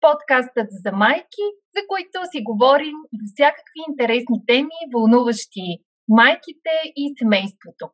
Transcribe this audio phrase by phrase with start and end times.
[0.00, 1.44] подкастът за майки,
[1.74, 5.66] за които си говорим за всякакви интересни теми, вълнуващи
[6.08, 7.84] майките и семейството.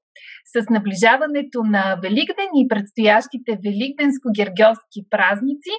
[0.53, 5.75] С наближаването на Великден и предстоящите великденско-гергьовски празници,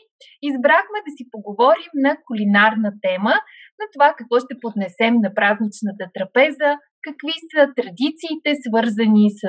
[0.50, 3.34] избрахме да си поговорим на кулинарна тема,
[3.80, 6.72] на това какво ще поднесем на празничната трапеза,
[7.06, 9.44] какви са традициите, свързани с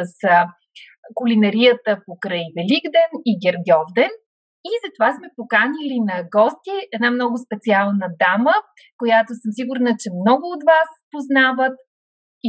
[1.15, 4.13] кулинарията покрай Великден и Гергьовден–
[4.69, 8.55] и затова сме поканили на гости една много специална дама,
[9.01, 11.77] която съм сигурна, че много от вас познават.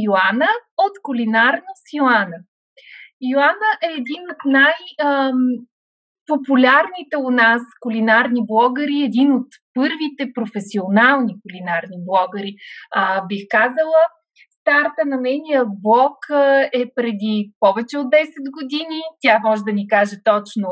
[0.06, 0.50] Йоанна
[0.84, 2.38] от Кулинарно с Йоанна.
[3.30, 4.90] Йоанна е един от най-
[6.26, 12.52] популярните у нас кулинарни блогъри, един от първите професионални кулинарни блогъри,
[12.94, 14.00] а, бих казала
[14.68, 16.16] старта на нейния блог
[16.72, 18.26] е преди повече от 10
[18.58, 19.00] години.
[19.20, 20.68] Тя може да ни каже точно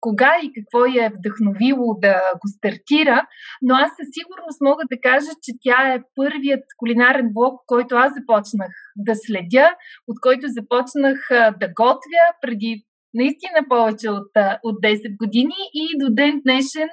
[0.00, 3.26] кога и какво я е вдъхновило да го стартира,
[3.62, 8.12] но аз със сигурност мога да кажа, че тя е първият кулинарен блог, който аз
[8.14, 9.68] започнах да следя,
[10.08, 11.18] от който започнах
[11.60, 16.88] да готвя преди наистина повече от, от 10 години и до ден днешен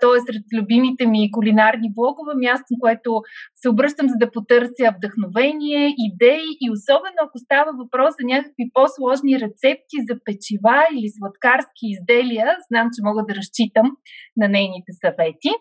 [0.00, 3.10] той е сред любимите ми кулинарни блогове, място, което
[3.54, 9.40] се обръщам за да потърся вдъхновение, идеи и особено ако става въпрос за някакви по-сложни
[9.44, 13.88] рецепти за печива или сладкарски изделия, знам, че мога да разчитам
[14.40, 15.52] на нейните съвети.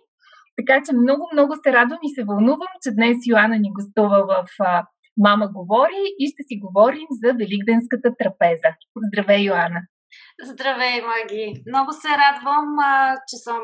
[0.57, 4.45] Така че много-много се радвам и се вълнувам, че днес Йоанна ни гостува в
[5.17, 8.75] Мама говори и ще си говорим за Великденската трапеза.
[9.07, 9.81] Здравей, Йоанна!
[10.43, 11.63] Здравей, Маги!
[11.67, 12.67] Много се радвам,
[13.29, 13.61] че съм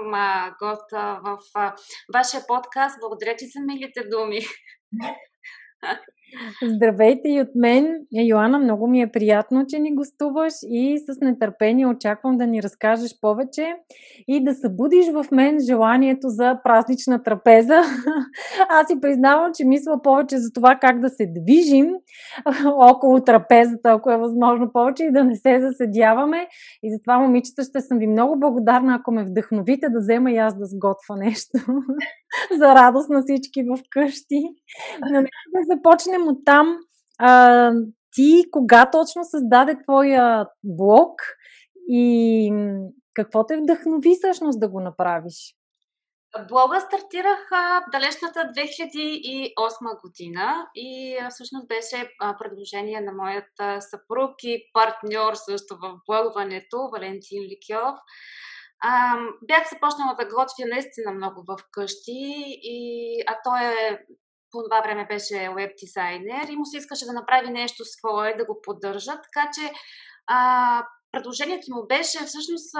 [0.61, 0.91] гост
[1.23, 1.37] в
[2.13, 2.97] вашия подкаст.
[3.01, 4.39] Благодаря ти за милите думи.
[6.63, 7.99] Здравейте и от мен.
[8.11, 13.19] Йоанна, много ми е приятно, че ни гостуваш и с нетърпение очаквам да ни разкажеш
[13.21, 13.75] повече
[14.27, 17.81] и да събудиш в мен желанието за празнична трапеза.
[18.69, 21.93] Аз си признавам, че мисля повече за това как да се движим
[22.65, 26.47] около трапезата, ако е възможно повече и да не се заседяваме.
[26.83, 30.57] И затова, момичета, ще съм ви много благодарна, ако ме вдъхновите да взема и аз
[30.57, 31.57] да сготвя нещо
[32.57, 34.41] за радост на всички в къщи.
[35.11, 36.77] Но да започнем от там.
[37.19, 37.71] А,
[38.11, 41.21] ти кога точно създаде твоя блог
[41.89, 42.51] и
[43.13, 45.55] какво те вдъхнови всъщност да го направиш?
[46.49, 52.09] Блога стартирах в далечната 2008 година и всъщност беше
[52.39, 57.95] предложение на моят съпруг и партньор също в блогването, Валентин Ликьов.
[58.81, 63.99] А, бях започнала да готвя наистина много в къщи, и, а той е
[64.51, 68.45] по това време беше веб дизайнер и му се искаше да направи нещо свое, да
[68.45, 69.11] го поддържа.
[69.11, 69.73] Така че
[70.27, 72.75] а, предложението му беше всъщност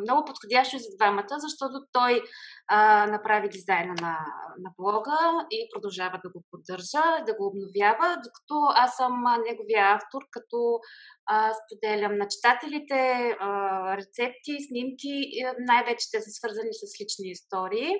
[0.00, 2.22] много подходящо за двамата, защото той
[2.68, 4.18] а, направи дизайна на,
[4.58, 10.22] на блога и продължава да го поддържа, да го обновява, докато аз съм неговия автор,
[10.30, 10.78] като
[11.26, 17.92] а, споделям на читателите а, рецепти, снимки, най-вече те са свързани с лични истории.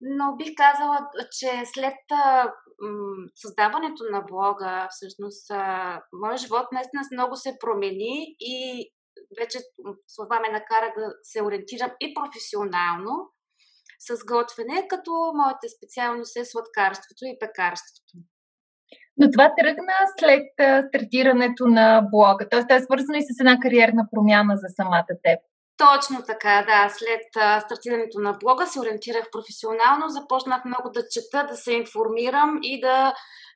[0.00, 0.98] Но бих казала,
[1.38, 2.42] че след а,
[2.82, 5.50] м, създаването на блога, всъщност,
[6.12, 8.90] моят живот наистина много се промени и
[9.38, 9.58] вече
[10.16, 13.30] това ме накара да се ориентирам и професионално
[13.98, 18.12] с готвене, като моята специалност е сладкарството и пекарството.
[19.16, 20.48] Но това тръгна след
[20.88, 22.60] стартирането на блога, т.е.
[22.60, 25.38] това е свързано и с една кариерна промяна за самата теб.
[25.76, 26.88] Точно така, да.
[26.88, 32.58] След а, стартирането на блога се ориентирах професионално, започнах много да чета, да се информирам
[32.62, 33.14] и да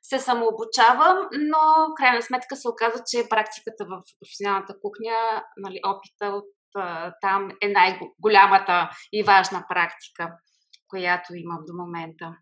[0.09, 1.17] се самообучавам,
[1.51, 5.17] но в крайна сметка се оказа, че практиката в професионалната кухня,
[5.57, 10.37] нали, опита от а, там е най-голямата и важна практика,
[10.89, 12.35] която имам до момента.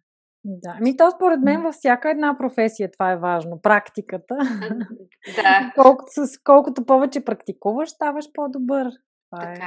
[0.45, 4.35] Да, ми то според мен във всяка една професия това е важно, практиката.
[5.35, 5.71] Да.
[5.75, 8.87] колкото, с, колкото повече практикуваш, ставаш по-добър.
[9.31, 9.65] Това е така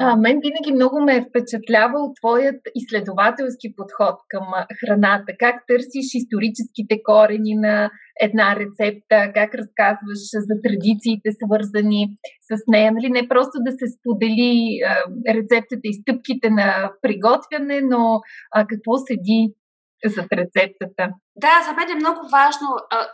[0.00, 4.44] А, мен винаги много ме е впечатлявал твоят изследователски подход към
[4.80, 5.32] храната.
[5.38, 12.02] Как търсиш историческите корени на една рецепта, как разказваш за традициите, свързани
[12.48, 12.92] с нея.
[12.92, 13.08] Нали?
[13.10, 14.94] Не просто да се сподели а,
[15.34, 18.20] рецептата и стъпките на приготвяне, но
[18.54, 19.54] а, какво седи
[20.06, 21.04] за рецептата.
[21.40, 22.68] Да, за мен е много важно.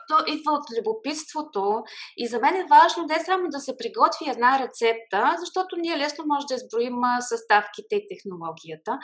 [0.09, 1.83] То идва от любопитството
[2.17, 6.25] и за мен е важно не само да се приготви една рецепта, защото ние лесно
[6.27, 8.99] може да изброим съставките и технологията,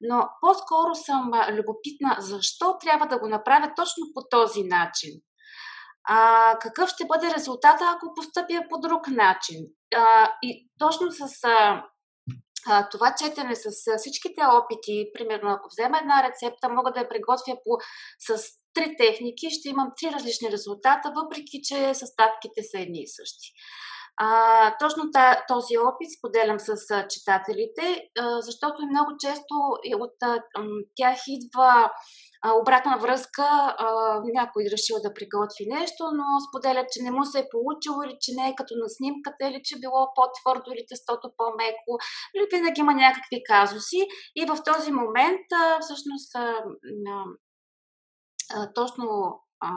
[0.00, 5.10] но по-скоро съм любопитна защо трябва да го направя точно по този начин.
[6.08, 9.60] А, какъв ще бъде резултата, ако постъпя по друг начин?
[9.96, 11.84] А, и точно с а,
[12.68, 17.54] а, това четене с всичките опити, примерно ако взема една рецепта, мога да я приготвя
[17.64, 17.78] по,
[18.18, 18.42] с
[18.76, 23.48] три техники, ще имам три различни резултата, въпреки че съставките са едни и същи.
[24.18, 24.28] А,
[24.78, 25.02] точно
[25.48, 29.54] този опит споделям с а, читателите, а, защото много често
[30.04, 30.40] от а,
[30.96, 31.90] тях идва
[32.42, 33.46] а, обратна връзка,
[33.78, 33.86] а,
[34.24, 38.32] някой решил да приготви нещо, но споделят, че не му се е получило или че
[38.36, 41.92] не е като на снимката, или че било по-твърдо или тестото по-меко,
[42.34, 44.00] или винаги има някакви казуси.
[44.36, 46.46] И в този момент а, всъщност а,
[47.14, 47.24] а,
[48.74, 49.06] точно
[49.60, 49.70] а,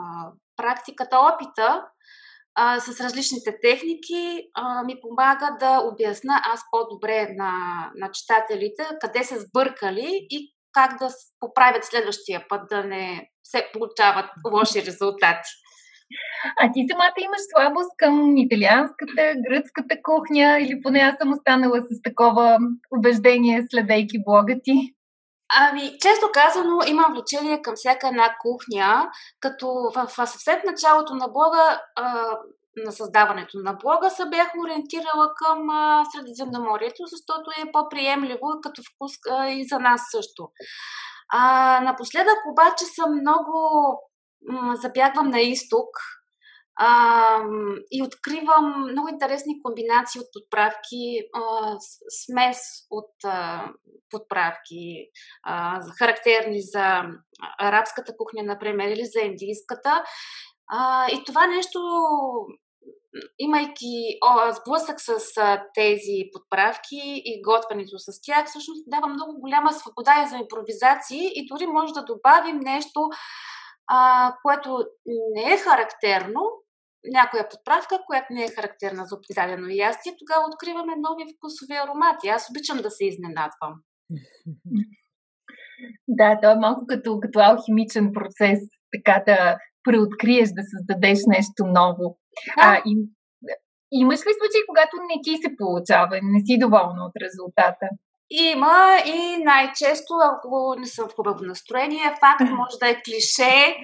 [0.58, 1.86] практиката, опита
[2.56, 7.54] а, с различните техники а, ми помага да обясна аз по-добре на,
[7.96, 14.26] на читателите къде се сбъркали и как да поправят следващия път, да не се получават
[14.54, 15.50] лоши резултати.
[16.60, 22.02] А ти самата имаш слабост към италианската, гръцката кухня или поне аз съм останала с
[22.02, 22.58] такова
[22.98, 24.94] убеждение, следейки блога ти?
[25.58, 31.28] Ами, често казано, имам влечение към всяка една кухня, като в, в съвсем началото на
[31.28, 32.38] блога а,
[32.78, 39.12] на създаването на блога се бях ориентирала към а, Средиземноморието, защото е по-приемливо като вкус
[39.32, 40.50] а, и за нас също.
[41.34, 43.54] А, напоследък обаче съм много
[44.50, 45.90] м- забягвам на изток
[46.82, 47.40] а,
[47.92, 51.76] и откривам много интересни комбинации от подправки, а,
[52.10, 52.58] смес
[52.90, 53.70] от а,
[54.10, 55.10] подправки,
[55.44, 57.04] а, характерни за
[57.60, 60.04] арабската кухня, например, или за индийската.
[60.72, 61.80] А, и това нещо
[63.40, 69.74] имайки о, сблъсък с а, тези подправки и готвенето с тях, всъщност дава много голяма
[69.74, 73.10] свобода и за импровизации и дори може да добавим нещо,
[73.88, 76.42] а, което не е характерно,
[77.06, 82.28] някоя подправка, която не е характерна за определено ястие, тогава откриваме нови вкусови аромати.
[82.28, 83.74] Аз обичам да се изненадвам.
[86.08, 88.60] Да, то е малко като, като алхимичен процес,
[88.94, 92.08] така да преоткриеш, да създадеш нещо ново.
[92.58, 92.64] Да.
[92.66, 92.92] А, и,
[93.92, 97.88] имаш ли случаи, когато не ти се получава, не си доволна от резултата?
[98.32, 103.78] Има и най-често, ако не съм в хубаво настроение, факт може да е клише,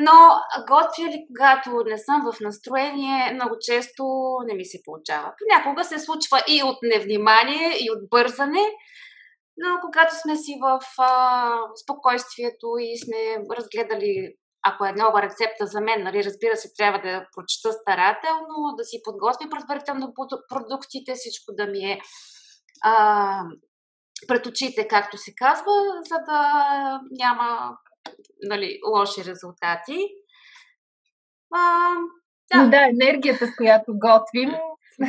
[0.00, 0.18] но
[0.58, 4.04] готвя ли, когато не съм в настроение, много често
[4.46, 5.32] не ми се получава.
[5.38, 8.64] Понякога се случва и от невнимание, и от бързане,
[9.56, 11.52] но когато сме си в а,
[11.82, 17.08] спокойствието и сме разгледали ако е нова рецепта за мен, нали, разбира се, трябва да
[17.08, 20.12] я прочета старателно, да си подготвя предварително
[20.48, 22.00] продуктите, всичко да ми е
[22.84, 23.42] а,
[24.28, 25.72] пред очите, както се казва,
[26.08, 27.76] за да няма
[28.42, 30.08] нали, лоши резултати.
[31.54, 31.94] А,
[32.52, 32.62] да.
[32.62, 34.50] Но да, енергията, с която готвим,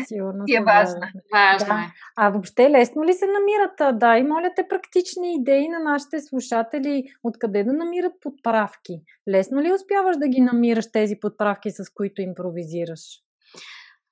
[0.05, 0.45] Сигурно.
[0.45, 1.11] Ти е важна.
[1.33, 1.81] Важно да.
[1.81, 1.85] е.
[2.17, 3.99] А въобще лесно ли се намират?
[3.99, 9.01] Да, и моля те практични идеи на нашите слушатели откъде да намират подправки.
[9.29, 13.01] Лесно ли успяваш да ги намираш тези подправки, с които импровизираш?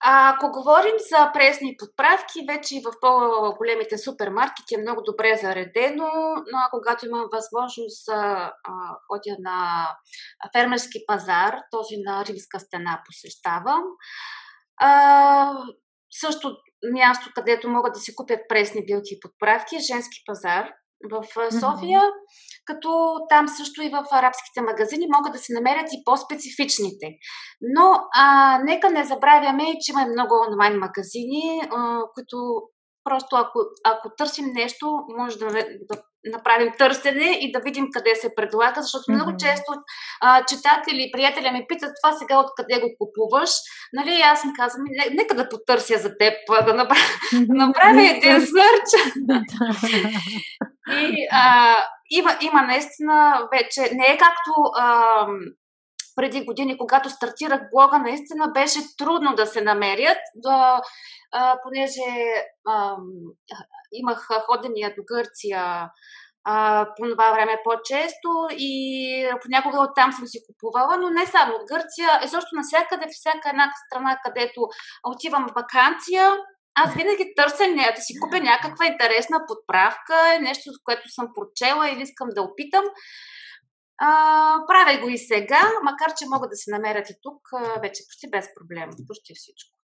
[0.02, 6.08] А, ако говорим за пресни подправки, вече и в по-големите супермаркети е много добре заредено,
[6.36, 8.52] но когато имам възможност, а,
[9.08, 9.88] ходя на
[10.56, 13.84] фермерски пазар, този на Римска стена посещавам.
[14.82, 15.54] А,
[16.12, 16.58] също
[16.94, 20.72] място, където могат да се купят пресни билки и подправки е женски пазар
[21.12, 22.64] в София, mm-hmm.
[22.66, 27.08] като там също и в арабските магазини могат да се намерят и по-специфичните.
[27.62, 32.38] Но а, нека не забравяме, че има много онлайн магазини, а, които
[33.04, 35.48] просто ако, ако търсим нещо, може да,
[35.90, 39.16] да направим търсене и да видим къде се предлага, защото mm-hmm.
[39.16, 39.72] много често
[40.22, 43.50] а, читатели, приятели ми питат това сега откъде го купуваш.
[43.94, 46.34] Нали, аз им казвам, нека да потърся за теб,
[46.66, 47.02] да направя,
[47.50, 48.90] направя един сърч.
[50.92, 51.76] и а,
[52.10, 55.26] има, има наистина вече, не е както а,
[56.16, 60.82] преди години, когато стартирах блога, наистина беше трудно да се намерят, да,
[61.32, 62.96] а, понеже а,
[63.92, 65.90] имах ходения до Гърция
[66.44, 71.54] а, по това време по-често и понякога оттам съм си купувала, но не само.
[71.56, 74.62] От Гърция, е също навсякъде, всяка една страна, където
[75.08, 76.38] отивам в вакансия,
[76.76, 82.02] аз винаги търся нея, да си купя някаква интересна подправка, нещо, което съм прочела или
[82.02, 82.86] искам да опитам.
[84.02, 84.10] А,
[84.68, 87.42] правя го и сега, макар че могат да се намерят и тук
[87.82, 89.80] вече почти без проблем, почти всичко.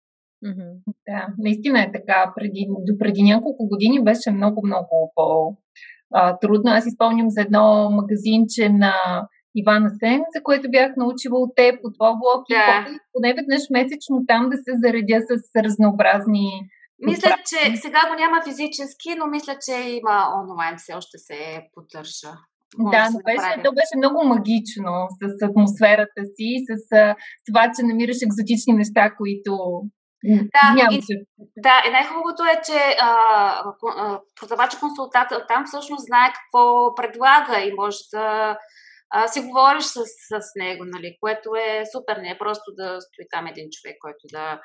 [1.09, 2.33] Да, наистина е така.
[2.37, 6.71] Преди, до преди няколко години беше много, много по-трудно.
[6.71, 8.95] Аз изпълням за едно магазинче на
[9.55, 12.87] Ивана Сен, за което бях научила от теб, от това блог да.
[12.91, 16.71] и поне веднъж месечно там да се заредя с разнообразни
[17.03, 22.33] мисля, че сега го няма физически, но мисля, че има онлайн, все още се поддържа.
[22.79, 26.75] да, но беше, то беше много магично с атмосферата си, с
[27.47, 29.83] това, че намираш екзотични неща, които
[30.25, 31.01] да, и,
[31.57, 32.97] да, и най-хубавото е, че
[34.41, 38.57] продавач консултант там всъщност знае какво предлага и може да
[39.13, 39.99] а, си говориш с,
[40.31, 44.25] с него, нали, което е супер, не е просто да стои там един човек, който
[44.33, 44.61] да,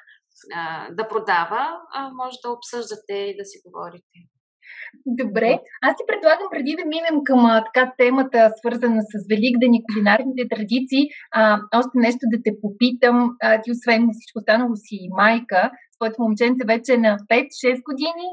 [0.55, 1.63] а, да продава,
[1.93, 4.17] а може да обсъждате и да си говорите.
[5.05, 5.51] Добре,
[5.87, 10.43] аз ти предлагам преди да минем към а, така темата, свързана с Великден и кулинарните
[10.53, 11.41] традиции, а,
[11.79, 13.17] още нещо да те попитам.
[13.43, 15.61] А, ти освен всичко останало си майка,
[15.95, 18.27] твоето момченце вече е на 5-6 години.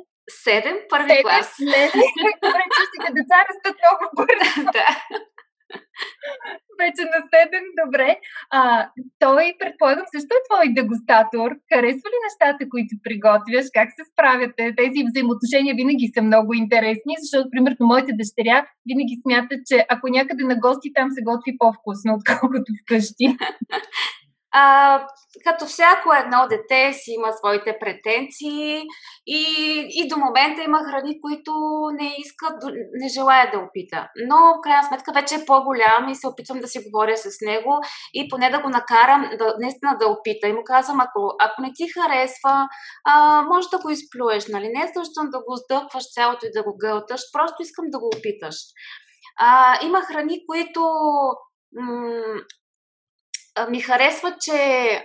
[0.47, 1.49] 7, първи 7, клас.
[2.45, 4.71] Добре, чистите деца растат много бързо.
[4.77, 4.87] да.
[6.83, 8.09] Вече на 7, добре.
[8.51, 8.89] А,
[9.19, 11.49] той, предполагам, също е твой дегустатор.
[11.73, 13.67] Харесва ли нещата, които приготвяш?
[13.79, 14.63] Как се справяте?
[14.81, 20.45] Тези взаимоотношения винаги са много интересни, защото, примерно, моята дъщеря винаги смята, че ако някъде
[20.45, 23.27] на гости, там се готви по-вкусно, отколкото вкъщи.
[24.57, 25.07] А,
[25.45, 28.83] като всяко едно дете си има своите претенции
[29.27, 29.43] и,
[29.91, 31.53] и до момента има храни, които
[32.01, 32.57] не искат,
[32.93, 34.09] не желая да опита.
[34.29, 37.73] Но в крайна сметка вече е по-голям и се опитвам да си говоря с него
[38.15, 40.49] и поне да го накарам да, наистина да опита.
[40.49, 42.69] И му казвам, ако, ако не ти харесва,
[43.05, 44.47] а, може да го изплюеш.
[44.49, 44.69] Нали?
[44.75, 48.11] Не е също да го сдъпваш цялото и да го гълташ, просто искам да го
[48.17, 48.57] опиташ.
[49.39, 50.81] А, има храни, които
[53.71, 55.01] ми харесва, че,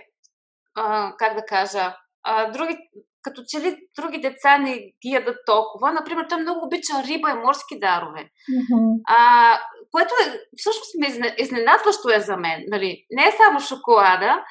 [0.74, 2.78] а, как да кажа, а, други,
[3.22, 5.92] като че ли други деца не ги ядат толкова.
[5.92, 8.20] Например, той много обича риба и морски дарове.
[8.20, 9.00] Mm-hmm.
[9.08, 9.58] А,
[9.90, 12.64] което е, всъщност ме изненадващо е за мен.
[12.68, 13.06] Нали?
[13.10, 14.44] Не е само шоколада,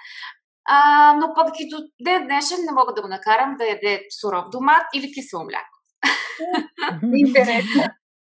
[0.69, 4.45] а, но пък и до ден днешен не мога да го накарам да яде суров
[4.51, 5.75] домат или кисело мляко.
[7.15, 7.83] Интересно.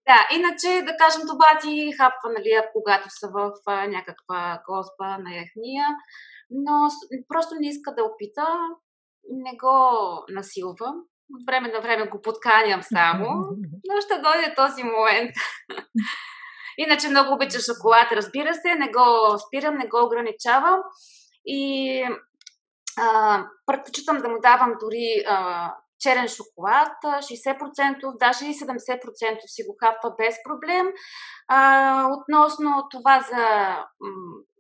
[0.09, 5.37] Да, иначе да кажем това ти хапва, нали, когато са в а, някаква госба на
[5.37, 5.87] яхния,
[6.51, 6.89] но
[7.29, 8.47] просто не иска да опита,
[9.31, 9.77] не го
[10.29, 10.97] насилвам.
[11.35, 13.29] От време на време го подканям само,
[13.89, 15.31] но ще дойде този момент.
[16.79, 20.81] Иначе много обича шоколад, разбира се, не го спирам, не го ограничавам
[21.47, 22.03] и
[22.99, 29.77] а, предпочитам да му давам дори а, черен шоколад, 60%, даже и 70% си го
[29.81, 30.87] хапва без проблем.
[31.49, 33.45] А, относно това за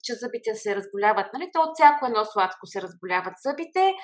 [0.05, 1.51] че зъбите се разболяват, нали?
[1.53, 3.95] То от всяко едно сладко се разболяват зъбите,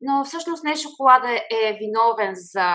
[0.00, 2.68] но всъщност не шоколада е виновен за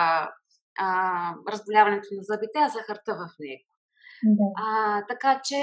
[0.78, 3.69] а, разболяването на зъбите, а захарта в него.
[4.24, 4.44] Да.
[4.56, 5.56] А, така че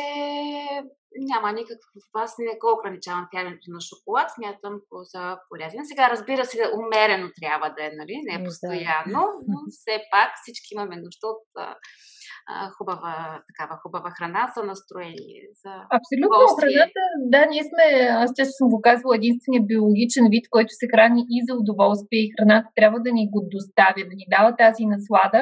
[1.16, 5.86] няма никакъв вас, не го ограничавам пяденето на шоколад, смятам го за полезен.
[5.86, 8.22] Сега, разбира се, умерено трябва да е, нали?
[8.24, 11.48] Не постоянно, но все пак всички имаме нужда от
[12.78, 15.42] хубава, такава хубава храна за настроение.
[15.64, 16.56] За Абсолютно.
[16.60, 17.04] Храната,
[17.34, 17.86] да, ние сме,
[18.24, 22.34] аз често съм го казвала, единствения биологичен вид, който се храни и за удоволствие и
[22.36, 25.40] храната трябва да ни го доставя, да ни дава тази наслада.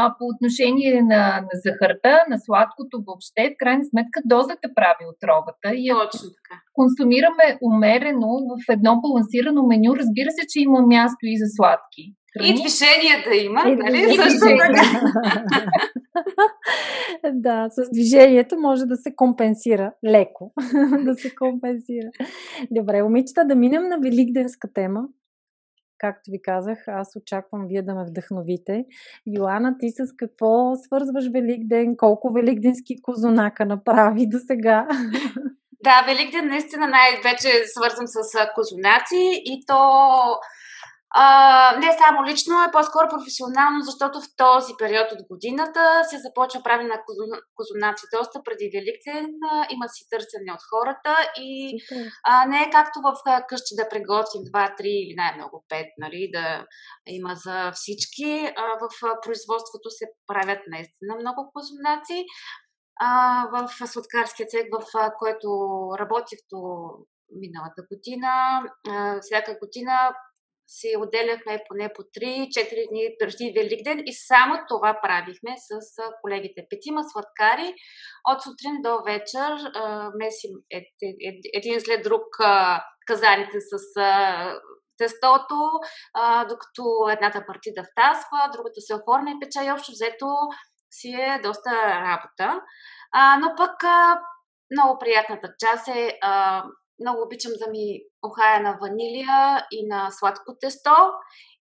[0.00, 5.68] А по отношение на, на захарта, на сладкото въобще, в крайна сметка дозата прави отровата.
[5.82, 6.56] И Точно така.
[6.78, 12.02] консумираме умерено в едно балансирано меню, разбира се, че има място и за сладки.
[12.42, 14.12] И движение да има, и нали?
[14.12, 14.46] И Също
[17.32, 20.52] да, с движението може да се компенсира леко.
[21.04, 22.10] да се компенсира.
[22.70, 25.00] Добре, момичета, да минем на великденска тема.
[25.98, 28.84] Както ви казах, аз очаквам вие да ме вдъхновите.
[29.26, 31.96] Йоана, ти с какво свързваш Великден?
[31.96, 34.88] Колко великденски козунака направи до сега?
[35.84, 38.18] Да, Великден наистина най-вече свързвам с
[38.54, 39.80] козунаци и то
[41.16, 46.62] А, не само лично, а по-скоро професионално, защото в този период от годината се започва
[46.62, 46.96] прави на
[47.54, 49.26] козунаци доста преди Великден.
[49.70, 51.78] Има си търсене от хората и
[52.24, 53.14] а, не е както в
[53.48, 56.66] къщи да приготвим 2, 3 или най-много 5, нали, да
[57.06, 58.52] има за всички.
[58.56, 58.88] А, в
[59.24, 62.24] производството се правят наистина много козунаци.
[63.00, 63.08] А,
[63.52, 64.84] в сладкарския цех, в
[65.18, 65.48] който
[65.98, 66.60] работих до
[67.42, 70.14] миналата година, а, всяка година
[70.66, 76.66] си отделяхме поне по 3-4 дни преди Великден и само това правихме с колегите.
[76.70, 77.74] Петима сладкари
[78.28, 79.52] от сутрин до вечер
[80.18, 80.50] месим
[81.54, 82.22] един след друг
[83.06, 83.78] казаните с
[84.98, 85.70] тестото,
[86.48, 90.26] докато едната партида втасва, другата се оформя и печа и общо взето
[90.90, 92.60] си е доста работа.
[93.40, 93.74] но пък
[94.70, 96.18] много приятната част е
[97.00, 100.90] много обичам да ми охая на ванилия и на сладко тесто.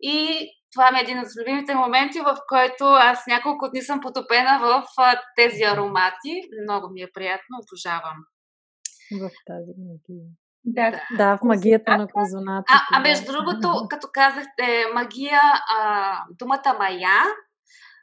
[0.02, 4.60] И това ми е един от любимите моменти, в който аз няколко дни съм потопена
[4.60, 4.84] в
[5.36, 6.34] тези аромати.
[6.64, 8.18] Много ми е приятно, обожавам.
[9.22, 10.26] В тази магия.
[10.66, 12.74] Да, да, в магията на козунаците.
[12.92, 15.42] А, а между другото, като казахте магия,
[15.80, 17.24] а, думата мая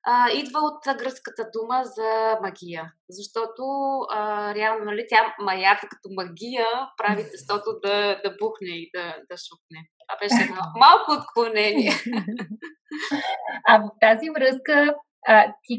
[0.07, 2.93] а, идва от гръцката дума за магия.
[3.11, 3.63] Защото
[4.11, 6.67] а, реално, нали, тя маята като магия
[6.97, 9.81] прави тестото да, да бухне и да, да шукне.
[10.01, 11.93] Това беше едно малко отклонение.
[13.69, 14.95] А в тази връзка
[15.27, 15.75] а, ти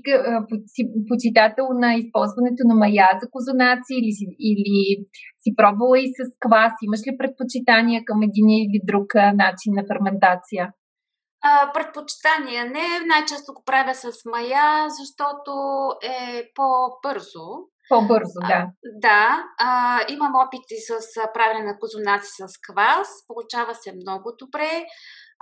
[0.74, 5.06] си почитател на използването на мая за козунаци или, си, или
[5.42, 6.74] си пробвала и с квас?
[6.86, 10.74] Имаш ли предпочитания към един или друг начин на ферментация?
[11.44, 13.00] А, предпочитания не.
[13.06, 15.52] Най-често го правя с мая, защото
[16.04, 17.48] е по-бързо.
[17.90, 18.54] По-бързо, да.
[18.54, 19.44] А, да.
[19.60, 23.08] А, имам опити с правене на козунаци с квас.
[23.28, 24.86] Получава се много добре.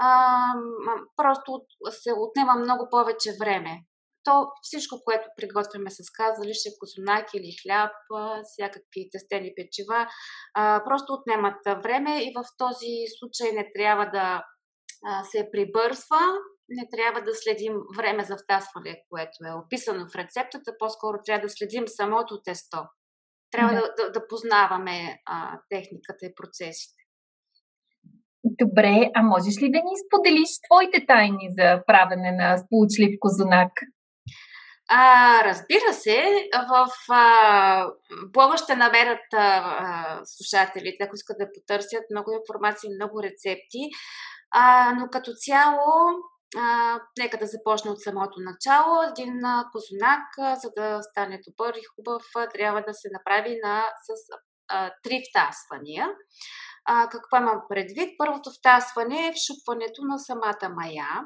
[0.02, 0.44] А,
[1.16, 3.80] просто се отнема много повече време.
[4.24, 7.92] То всичко, което приготвяме с каз, дали ще е козунаки или хляб,
[8.44, 10.08] всякакви тестени печива,
[10.54, 14.44] а, просто отнемат време и в този случай не трябва да
[15.06, 16.20] а, се прибързва,
[16.70, 21.50] не трябва да следим време за втасване, което е описано в рецептата, по-скоро трябва да
[21.50, 22.78] следим самото тесто.
[23.52, 27.04] Трябва да, да, да познаваме а, техниката и процесите.
[28.44, 33.72] Добре, а можеш ли да ни споделиш твоите тайни за правене на сполучлив козунак?
[34.92, 37.92] А, разбира се, в а,
[38.34, 43.82] блога ще намерят а, слушателите, ако искат да потърсят много информация, много рецепти.
[44.52, 46.10] А, но като цяло,
[46.58, 49.02] а, нека да започна от самото начало.
[49.02, 53.60] Един а, козунак, а, за да стане добър и хубав, а, трябва да се направи
[53.64, 54.12] на, с
[54.68, 56.10] а, три втасвания.
[56.86, 58.16] А, какво имам предвид?
[58.18, 61.22] Първото втасване е вшупването на самата мая.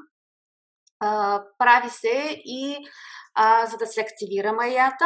[1.00, 2.78] А, прави се и
[3.36, 5.06] а, за да се активира маята,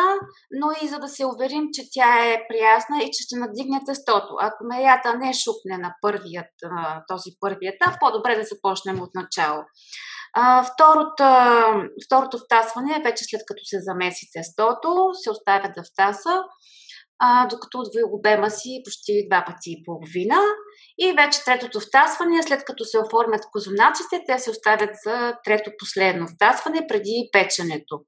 [0.52, 4.36] но и за да се уверим, че тя е приясна и че ще надигне тестото.
[4.42, 9.64] Ако маята не шукне на първият, а, този първи етап, по-добре да започнем от начало.
[10.34, 11.24] А, второто,
[12.06, 16.44] второто втасване е вече след като се замеси тестото, се оставя да втаса
[17.20, 20.36] а, докато отвои обема си почти два пъти и половина.
[20.98, 26.28] И вече третото втасване, след като се оформят козунаците, те се оставят за трето последно
[26.28, 28.00] втасване преди печенето.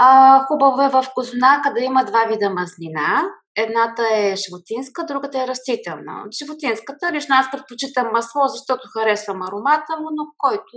[0.00, 3.22] А, хубаво е в козунака да има два вида мазнина.
[3.56, 6.24] Едната е животинска, другата е растителна.
[6.38, 10.76] Животинската, лично аз предпочитам масло, защото харесвам аромата му, но който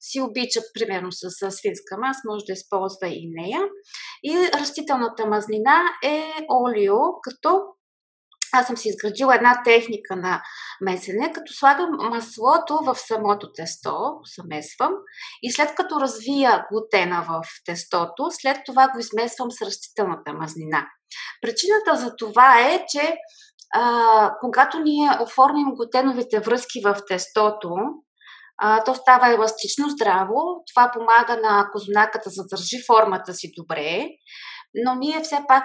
[0.00, 3.62] си обича, примерно с, свинска мас, може да използва и нея.
[4.22, 7.62] И растителната мазнина е олио, като
[8.52, 10.42] аз съм си изградила една техника на
[10.80, 14.92] месене, като слагам маслото в самото тесто, замесвам
[15.42, 20.86] и след като развия глутена в тестото, след това го измесвам с растителната мазнина.
[21.42, 23.16] Причината за това е, че
[23.74, 27.70] а, когато ние оформим глутеновите връзки в тестото,
[28.58, 30.64] а, то става еластично, здраво.
[30.72, 34.08] Това помага на козунаката да задържи формата си добре
[34.74, 35.64] но ние все пак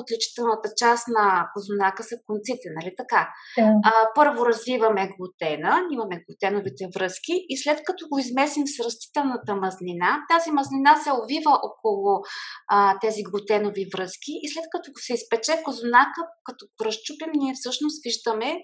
[0.00, 3.28] отличителната част на козунака са конците, нали така?
[3.58, 3.72] Да.
[3.84, 10.18] А, първо развиваме глутена, имаме глутеновите връзки и след като го измесим с растителната мазнина,
[10.30, 12.20] тази мазнина се овива около
[12.68, 18.04] а, тези глутенови връзки и след като се изпече козунака, като го разчупим, ние всъщност
[18.04, 18.56] виждаме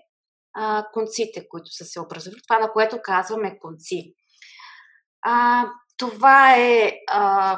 [0.55, 2.41] а, конците, които са се образували.
[2.49, 4.15] Това, на което казваме конци.
[5.23, 7.57] А, това е а,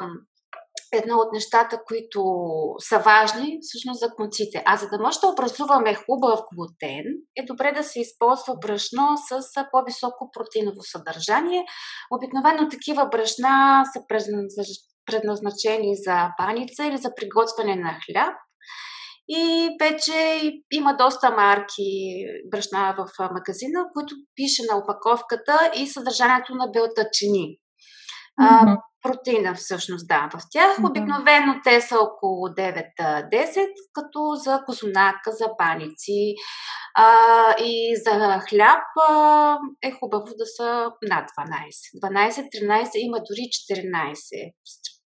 [0.93, 2.23] едно от нещата, които
[2.79, 4.63] са важни всъщност за конците.
[4.65, 9.39] А за да може да образуваме хубав глутен, е добре да се използва брашно с
[9.71, 11.65] по-високо протеиново съдържание.
[12.11, 13.99] Обикновено такива брашна са
[15.05, 18.33] предназначени за баница или за приготвяне на хляб.
[19.29, 20.41] И вече
[20.73, 21.89] има доста марки
[22.51, 27.57] брашна в магазина, които пише на опаковката и съдържанието на белтъчини.
[28.41, 30.77] Mm-hmm протеина всъщност да в тях.
[30.89, 36.35] Обикновено те са около 9-10, като за козунака, за баници
[36.95, 37.05] а,
[37.59, 42.01] и за хляб а, е хубаво да са над 12.
[42.03, 44.53] 12-13, има дори 14.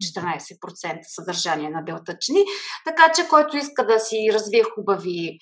[0.02, 2.44] 14% съдържание на белтъчни,
[2.84, 5.38] така че който иска да си развие хубави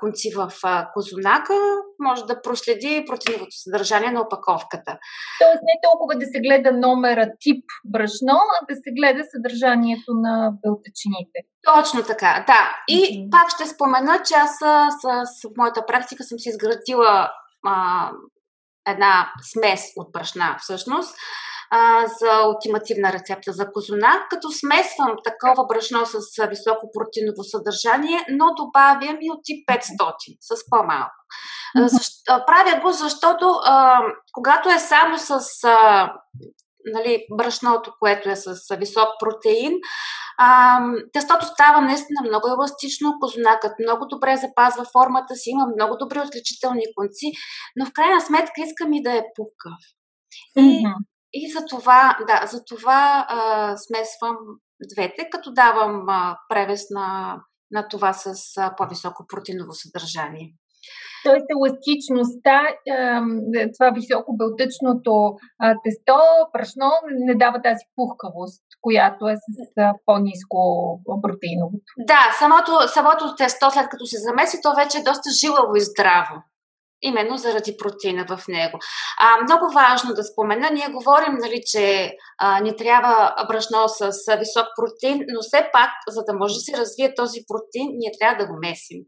[0.00, 0.52] конци в
[0.94, 1.54] козунака,
[1.98, 4.98] може да проследи протеиновото съдържание на опаковката.
[5.40, 10.52] Тоест не толкова да се гледа номера тип брашно, а да се гледа съдържанието на
[10.62, 11.38] белтъчините.
[11.74, 12.76] Точно така, да.
[12.88, 13.30] И mm-hmm.
[13.30, 14.90] пак ще спомена, че аз с,
[15.24, 17.30] с, в моята практика съм си изградила
[17.66, 18.10] а,
[18.88, 21.16] една смес от брашна всъщност
[21.76, 28.54] а, за ултимативна рецепта за козуна, като смесвам такова брашно с високо протеиново съдържание, но
[28.54, 31.14] добавям и от тип 500 с по-малко.
[31.76, 34.00] Защо, правя го, защото а,
[34.32, 36.12] когато е само с а,
[36.84, 39.72] нали, брашното, което е с висок протеин,
[40.38, 40.80] а,
[41.12, 46.84] тестото става наистина много еластично, козунакът много добре запазва формата си, има много добри отличителни
[46.96, 47.32] конци,
[47.76, 49.78] но в крайна сметка искам и да е пухкав.
[50.56, 50.94] И mm-hmm.
[51.34, 54.36] И за това, да, за това а, смесвам
[54.94, 57.38] двете, като давам а, превес на,
[57.70, 60.48] на това с а, по-високо протеиново съдържание.
[61.24, 62.56] Тоест еластичността,
[63.74, 65.12] това високо белтъчното
[65.84, 66.18] тесто,
[66.52, 66.90] прашно,
[67.28, 69.50] не дава тази пухкавост, която е с
[70.06, 70.58] по-низко
[71.22, 71.90] протеиновото.
[72.12, 76.34] Да, самото, самото тесто, след като се замеси, то вече е доста жилаво и здраво
[77.04, 78.78] именно заради протеина в него.
[79.20, 84.36] А, много важно да спомена, ние говорим, нали, че а, ни трябва брашно с, с
[84.36, 88.44] висок протеин, но все пак, за да може да се развие този протеин, ние трябва
[88.44, 88.98] да го месим.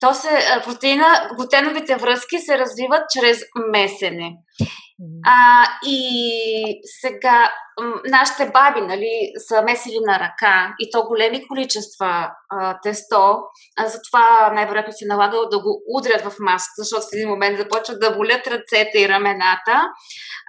[0.00, 0.28] То се,
[0.64, 3.40] протеина, глутеновите връзки се развиват чрез
[3.72, 4.32] месене.
[5.26, 7.50] А, и сега
[8.10, 13.38] нашите баби нали, са месили на ръка и то големи количества а, тесто,
[13.78, 18.00] а, затова най-вероятно си налагало да го удрят в масата, защото в един момент започват
[18.00, 19.76] да болят ръцете и рамената.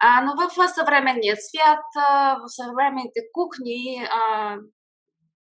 [0.01, 4.55] А, но в съвременния свят, а, в съвременните кухни, а,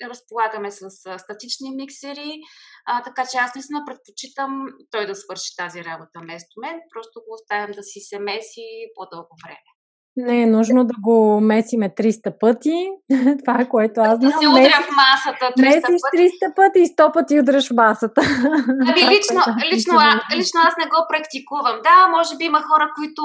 [0.09, 2.41] разполагаме с а, статични миксери,
[2.87, 7.35] а, така че аз наистина предпочитам той да свърши тази работа вместо мен, просто го
[7.35, 9.71] оставям да си се меси по-дълго време.
[10.17, 12.89] Не е нужно да го месиме 300 пъти.
[13.45, 14.31] Това е което аз знам.
[14.31, 18.21] Да се удря в масата 300 месиш 300 пъти и 100 пъти удряш в масата.
[18.89, 19.41] Ами лично,
[19.73, 19.95] лично,
[20.37, 21.77] лично аз не го практикувам.
[21.83, 23.23] Да, може би има хора, които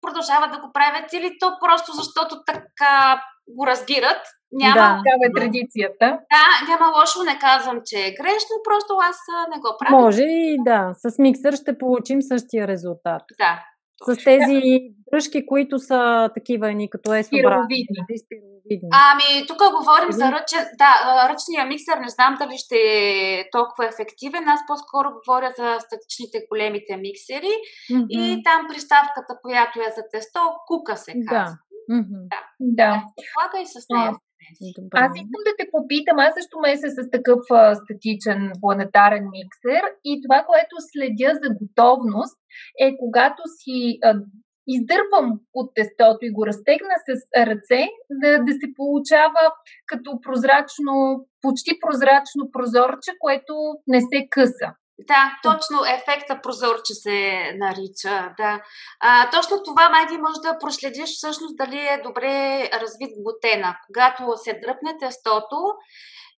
[0.00, 3.22] продължават да го правят или то просто защото така
[3.56, 4.22] го разбират.
[4.52, 4.74] Няма.
[4.74, 5.02] Да.
[5.04, 6.06] Такава е традицията.
[6.34, 9.16] Да, няма лошо, не казвам, че е грешно, просто аз
[9.54, 10.02] не го правя.
[10.02, 13.22] Може и да, с миксър ще получим същия резултат.
[13.38, 13.64] Да.
[14.06, 14.62] С тези
[15.10, 17.98] дръжки, които са такива ни като е спираловидни.
[18.92, 20.92] Ами, тук говорим за ръчен, да,
[21.30, 24.48] ръчния миксер, не знам дали ще е толкова ефективен.
[24.48, 27.54] Аз по-скоро говоря за статичните големите миксери
[27.90, 28.06] mm-hmm.
[28.08, 31.56] и там приставката, която е за тесто, кука се казва.
[31.88, 31.94] Да.
[31.94, 32.22] Mm-hmm.
[32.32, 32.40] Да.
[32.60, 33.02] да.
[33.32, 34.12] Слага и с нея.
[34.78, 34.98] Добре.
[35.04, 40.12] Аз искам да те попитам, аз също меся с такъв а, статичен планетарен миксер и
[40.24, 42.38] това, което следя за готовност
[42.84, 44.14] е когато си а,
[44.74, 47.10] издърпам от тестото и го разтегна с
[47.48, 47.82] ръце,
[48.22, 49.44] да, да се получава
[49.86, 50.94] като прозрачно,
[51.42, 53.54] почти прозрачно прозорче, което
[53.86, 54.68] не се къса.
[55.06, 57.18] Да, точно ефекта прозорче се
[57.56, 58.34] нарича.
[58.36, 58.60] Да.
[59.00, 63.76] А, точно това, Майди, може да проследиш всъщност дали е добре развит глутена.
[63.86, 65.58] Когато се дръпне тестото,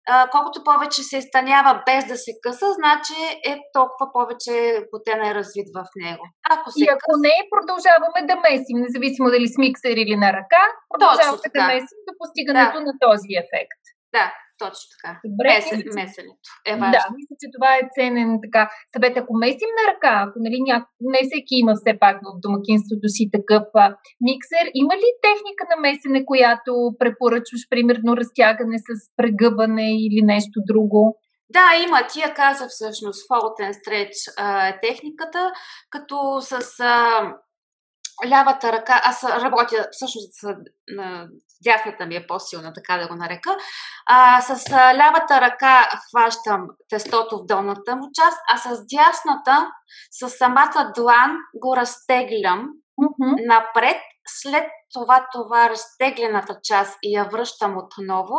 [0.08, 3.18] а, колкото повече се изтънява без да се къса, значи
[3.50, 4.54] е толкова повече
[4.90, 6.24] глутена е развит в него.
[6.54, 7.24] Ако се И ако къса...
[7.26, 12.12] не, продължаваме да месим, независимо дали с миксер или на ръка, продължаваме да месим до
[12.20, 12.84] постигането да.
[12.88, 13.82] на този ефект.
[14.16, 14.26] Да,
[14.62, 15.10] точно така.
[15.30, 16.96] Добре, Месен, месенето е важно.
[16.96, 18.62] Да, мисля, че това е ценен така
[18.94, 19.14] съвет.
[19.16, 20.76] Ако месим на ръка, ако нали, ня...
[21.14, 23.84] не всеки има все пак в домакинството си такъв а,
[24.28, 31.02] миксер, има ли техника на месене, която препоръчваш, примерно разтягане с прегъбане или нещо друго?
[31.56, 31.98] Да, има.
[32.12, 34.18] Тия каза всъщност Fault and Stretch
[34.68, 35.52] е техниката,
[35.90, 36.96] като с а,
[38.28, 40.54] лявата ръка, аз работя всъщност с,
[41.64, 43.56] дясната ми е по-силна, така да го нарека.
[44.06, 49.70] А, с а, лявата ръка хващам тестото в долната му част, а с дясната,
[50.10, 52.68] с самата длан го разтеглям
[53.00, 53.46] mm-hmm.
[53.46, 53.96] напред.
[54.26, 58.34] След това, това разтеглената част и я връщам отново.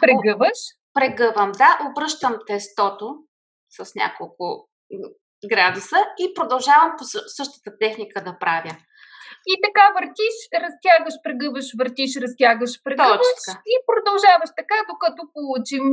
[0.00, 0.58] Прегъваш?
[0.94, 1.78] Прегъвам, да.
[1.90, 3.14] Обръщам тестото
[3.70, 4.68] с няколко
[5.50, 8.76] градуса и продължавам по същата техника да правя.
[9.52, 13.52] И така въртиш, разтягаш, прегъваш, въртиш, разтягаш, прегъваш Точка.
[13.72, 15.84] и продължаваш така, докато получим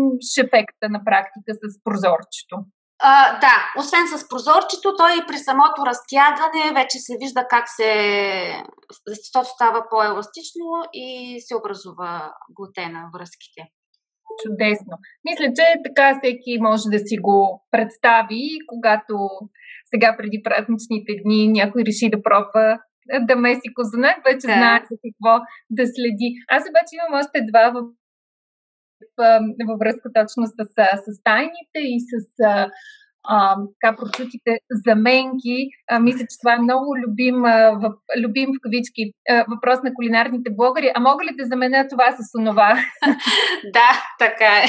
[0.43, 2.55] ефекта на практика с прозорчето.
[2.99, 7.91] А, да, освен с прозорчето, той и при самото разтягане вече се вижда как се...
[9.07, 11.07] Защото става по-еластично и
[11.45, 13.61] се образува глутена връзките.
[14.43, 14.93] Чудесно.
[15.27, 19.15] Мисля, че така всеки може да си го представи, когато
[19.91, 22.79] сега преди празничните дни някой реши да пробва
[23.21, 24.53] да меси козунак, вече да.
[24.53, 26.29] знае за какво да следи.
[26.47, 27.79] Аз обаче имам още два в,
[29.67, 30.55] във връзка точно с,
[31.05, 32.13] с тайните и с
[33.27, 35.69] а, така прочутите заменки.
[35.89, 39.93] А, мисля, че това е много любим, а, в, любим в кавички а, въпрос на
[39.93, 40.91] кулинарните блогъри.
[40.95, 42.79] А мога ли да заменя това с онова?
[43.73, 43.89] да,
[44.19, 44.67] така е.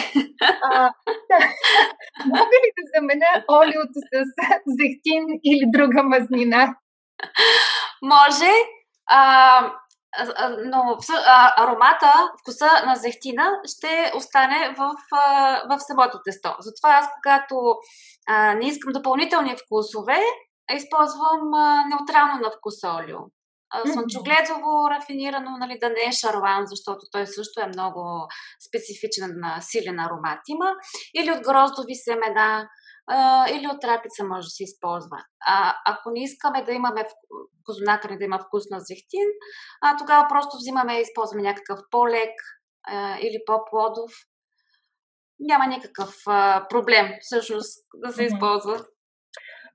[0.72, 0.92] А,
[1.30, 1.38] да.
[2.26, 4.24] Мога ли да заменя олиото с
[4.66, 6.74] зехтин или друга мазнина?
[8.02, 8.52] Може.
[9.06, 9.72] А,
[10.64, 10.96] но
[11.56, 14.94] аромата, вкуса на зехтина ще остане в,
[15.70, 16.56] в самото тесто.
[16.60, 17.74] Затова аз, когато
[18.28, 20.20] а, не искам допълнителни вкусове,
[20.76, 23.18] използвам а, неутрално на вкус олио.
[23.92, 28.28] Слънчогледово рафинирано, нали, да не е шарлан, защото той също е много
[28.68, 29.30] специфичен,
[29.60, 30.72] силен аромат има.
[31.14, 32.68] Или от гроздови семена,
[33.06, 35.16] а, или от рапица може да се използва.
[35.46, 37.06] А, ако не искаме да имаме
[37.64, 39.28] козунака не да има вкус на зехтин,
[39.82, 42.34] а тогава просто взимаме и използваме някакъв по-лек
[42.88, 44.12] а, или по-плодов.
[45.40, 48.84] Няма никакъв а, проблем всъщност да се използва.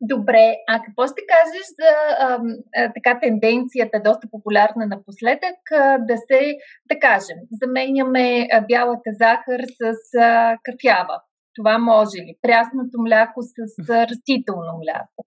[0.01, 1.89] Добре, а какво ще кажеш за
[2.19, 2.39] а,
[2.75, 6.57] а, така тенденцията, доста популярна напоследък, а, да се,
[6.91, 11.21] да кажем, заменяме а, бялата захар с а, кафява?
[11.55, 12.37] Това може ли?
[12.41, 15.25] Прясното мляко с растително мляко?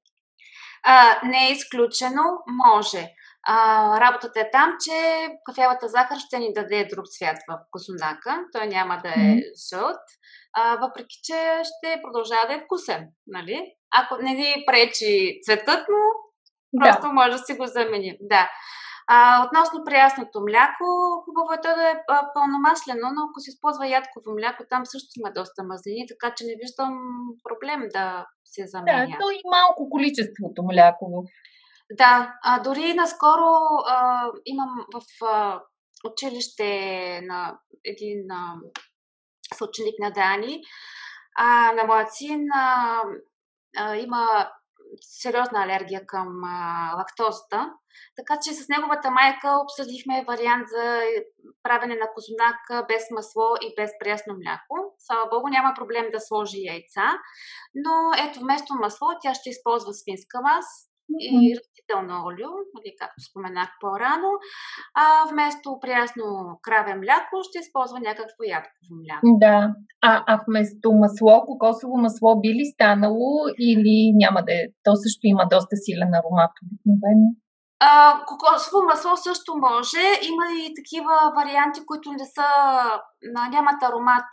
[0.87, 2.23] А, не е изключено,
[2.67, 3.09] може.
[3.47, 8.45] А, работата е там, че кафявата захар ще ни даде друг цвят в косонака.
[8.53, 9.37] Той няма да е
[9.69, 10.05] жълт,
[10.53, 13.09] а, въпреки че ще продължава да е вкусен.
[13.27, 13.75] Нали?
[13.95, 16.05] Ако не ни пречи цветът му,
[16.81, 17.13] просто да.
[17.13, 18.17] може да си го заменим.
[18.21, 18.51] Да.
[19.07, 20.87] А, относно приясното мляко,
[21.25, 22.01] хубаво е то да е
[22.35, 26.57] пълномаслено, но ако се използва ядково мляко, там също има доста мазнини, така че не
[26.62, 26.95] виждам
[27.49, 29.07] проблем да се заменя.
[29.07, 31.25] Да, то и малко количеството мляково.
[31.93, 33.53] Да, а, дори наскоро
[33.87, 35.62] а, имам в а,
[36.05, 38.55] училище на един а,
[39.55, 40.61] съученик на Дани,
[41.38, 43.03] а на моят син а,
[43.77, 44.51] а, има
[45.00, 47.72] сериозна алергия към а, лактозата.
[48.16, 51.00] Така че с неговата майка обсъдихме вариант за
[51.62, 54.94] правене на козунак без масло и без прясно мляко.
[54.98, 57.07] Слава Богу, няма проблем да сложи яйца,
[57.74, 57.94] но
[58.28, 60.40] ето вместо масло тя ще използва свинска
[61.21, 64.31] и растително олио, нали, както споменах по-рано,
[64.95, 66.25] а вместо прясно
[66.62, 69.38] краве мляко ще използва някакво ядково мляко.
[69.45, 74.64] Да, а, а вместо масло, кокосово масло би ли станало или няма да е?
[74.85, 77.29] То също има доста силен аромат обикновено.
[77.81, 80.05] А, кокосово масло също може.
[80.31, 82.49] Има и такива варианти, които не са,
[83.53, 84.29] нямат аромат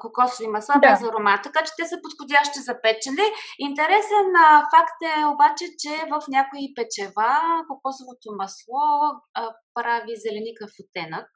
[0.00, 0.90] кокосови масла да.
[0.90, 3.26] без аромат, така че те са подходящи за печене.
[3.58, 4.28] Интересен
[4.74, 7.30] факт е обаче, че в някои печева
[7.68, 8.82] кокосовото масло
[9.74, 11.28] прави зеленикав оттенък.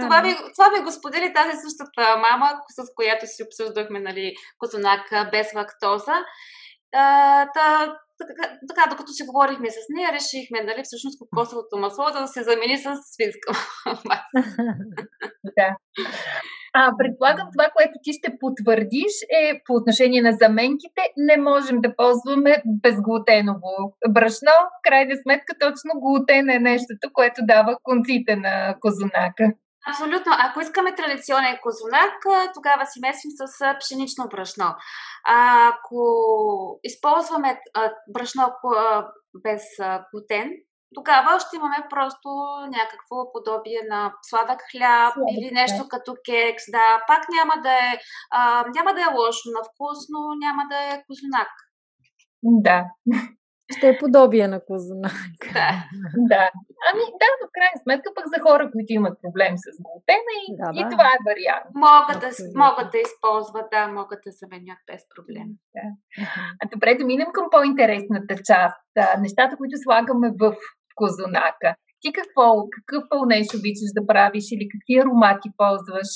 [0.00, 5.30] това, ми, това ми го сподели тази същата мама, с която си обсъждахме нали, козунак
[5.32, 6.24] без лактоза.
[7.54, 7.96] Та,
[8.30, 12.78] така, така, докато си говорихме с нея, решихме, нали, всъщност кокосовото масло да се замени
[12.78, 13.52] с свинска
[15.58, 15.76] Да.
[16.74, 21.96] А, предполагам, това, което ти ще потвърдиш е по отношение на заменките, не можем да
[21.96, 23.74] ползваме безглутеново
[24.10, 24.54] брашно.
[24.68, 29.44] В крайна сметка, точно глутен е нещото, което дава конците на козунака.
[29.88, 30.32] Абсолютно.
[30.38, 32.12] Ако искаме традиционен козунак,
[32.54, 34.74] тогава си месим с пшенично брашно.
[35.26, 36.00] Ако
[36.82, 37.60] използваме
[38.08, 38.52] брашно
[39.42, 39.62] без
[40.12, 40.50] глутен,
[40.94, 42.28] тогава ще имаме просто
[42.78, 45.88] някакво подобие на сладък хляб Сладък, или нещо да.
[45.88, 46.64] като кекс.
[46.70, 47.98] Да, пак няма да е,
[48.30, 51.48] а, няма да е лошо на вкус, но няма да е козунак.
[52.42, 52.84] Да.
[53.76, 55.12] Ще е подобие на козунак.
[55.58, 55.70] Да.
[56.32, 56.44] да.
[56.88, 60.68] Ами да, в крайна сметка пък за хора, които имат проблем с глутена и, да,
[60.72, 60.78] да.
[60.80, 61.66] и това е вариант.
[61.86, 62.30] Могат да,
[62.64, 65.48] могат да използват, да, могат да заменят без проблем.
[65.74, 65.86] Да.
[66.60, 68.78] А добре, да минем към по-интересната част.
[69.24, 70.44] Нещата, които слагаме в
[70.94, 71.70] козунака.
[72.00, 76.10] Ти какво, какъв пълнеж обичаш да правиш или какви аромати ползваш?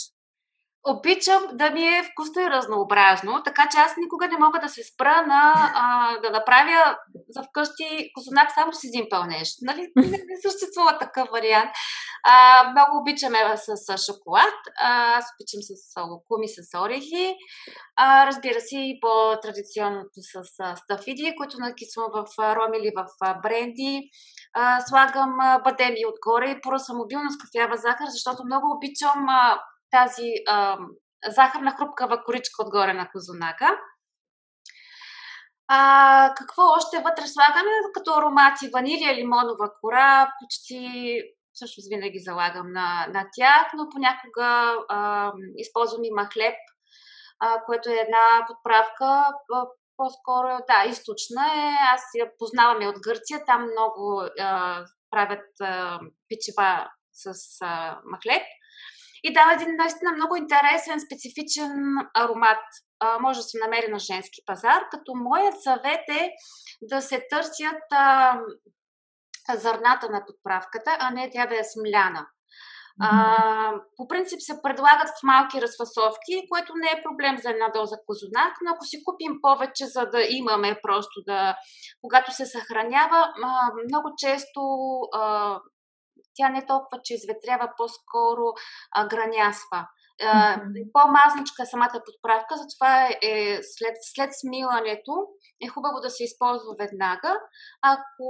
[0.89, 4.83] Обичам да ми е вкусно и разнообразно, така че аз никога не мога да се
[4.85, 6.97] спра на а, да направя
[7.29, 9.49] за вкъщи козунак само с един пълнеж.
[9.63, 9.93] Нали?
[9.97, 11.71] Не, не съществува такъв вариант.
[12.25, 14.55] А, много обичаме с, с шоколад.
[14.83, 17.37] А, аз обичам с лукуми, с орехи.
[17.97, 20.43] А, разбира се и по-традиционното с
[20.77, 23.07] стафиди, които накисвам в ром или в
[23.43, 24.11] бренди.
[24.55, 30.33] А, слагам бадеми отгоре и пора самобилно с кафява захар, защото много обичам а, тази
[30.49, 30.79] а,
[31.29, 33.79] захарна хрупкава коричка отгоре на козунака.
[35.69, 38.71] А, какво още вътре слагаме като аромати?
[38.75, 41.23] Ванилия, лимонова кора, почти
[41.53, 46.55] всъщност винаги залагам на, на тях, но понякога а, използвам и махлеб,
[47.41, 51.77] а, което е една подправка, а, по-скоро, да, източна е.
[51.95, 58.43] Аз я познавам и от Гърция, там много а, правят а, печива с а, махлеб
[59.27, 61.71] и дава един наистина много интересен, специфичен
[62.15, 62.65] аромат.
[63.01, 66.31] А, може да се намери на женски пазар, като моят съвет е
[66.83, 68.39] да се търсят а,
[69.55, 72.27] зърната на подправката, а не тя да е смляна.
[73.01, 77.97] А, по принцип се предлагат в малки разфасовки, което не е проблем за една доза
[78.07, 81.57] козунак, но ако си купим повече, за да имаме просто да,
[82.01, 84.61] когато се съхранява, а, много често
[85.13, 85.59] а,
[86.37, 88.47] тя не толкова, че изветрява, по-скоро
[88.97, 89.81] а, гранясва.
[90.23, 90.93] Mm-hmm.
[90.93, 95.13] По-мазничка е самата подправка, затова е, е след, след смилането
[95.65, 97.33] е хубаво да се използва веднага.
[97.95, 98.29] Ако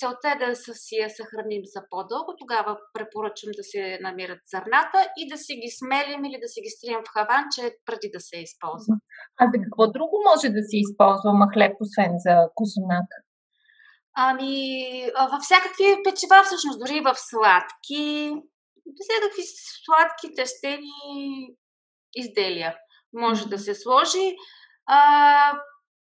[0.00, 5.22] целта е да си я съхраним за по-дълго, тогава препоръчвам да се намират зърната и
[5.32, 8.94] да си ги смелим или да си ги стрием в хаванче преди да се използва.
[9.40, 13.08] А за какво друго може да се използва махлеб, освен за козунак?
[14.20, 14.54] Ами,
[15.32, 18.32] във всякакви печива, всъщност, дори в сладки,
[19.00, 19.42] всякакви
[19.84, 21.48] сладки тестени
[22.14, 22.74] изделия
[23.12, 23.48] може mm-hmm.
[23.48, 24.36] да се сложи.
[24.86, 25.52] А,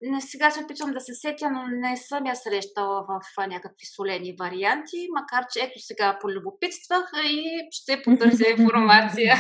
[0.03, 4.37] не, сега се опитвам да се сетя, но не съм я срещала в някакви солени
[4.41, 9.35] варианти, макар че ето сега полюбопитствах и ще потърся информация.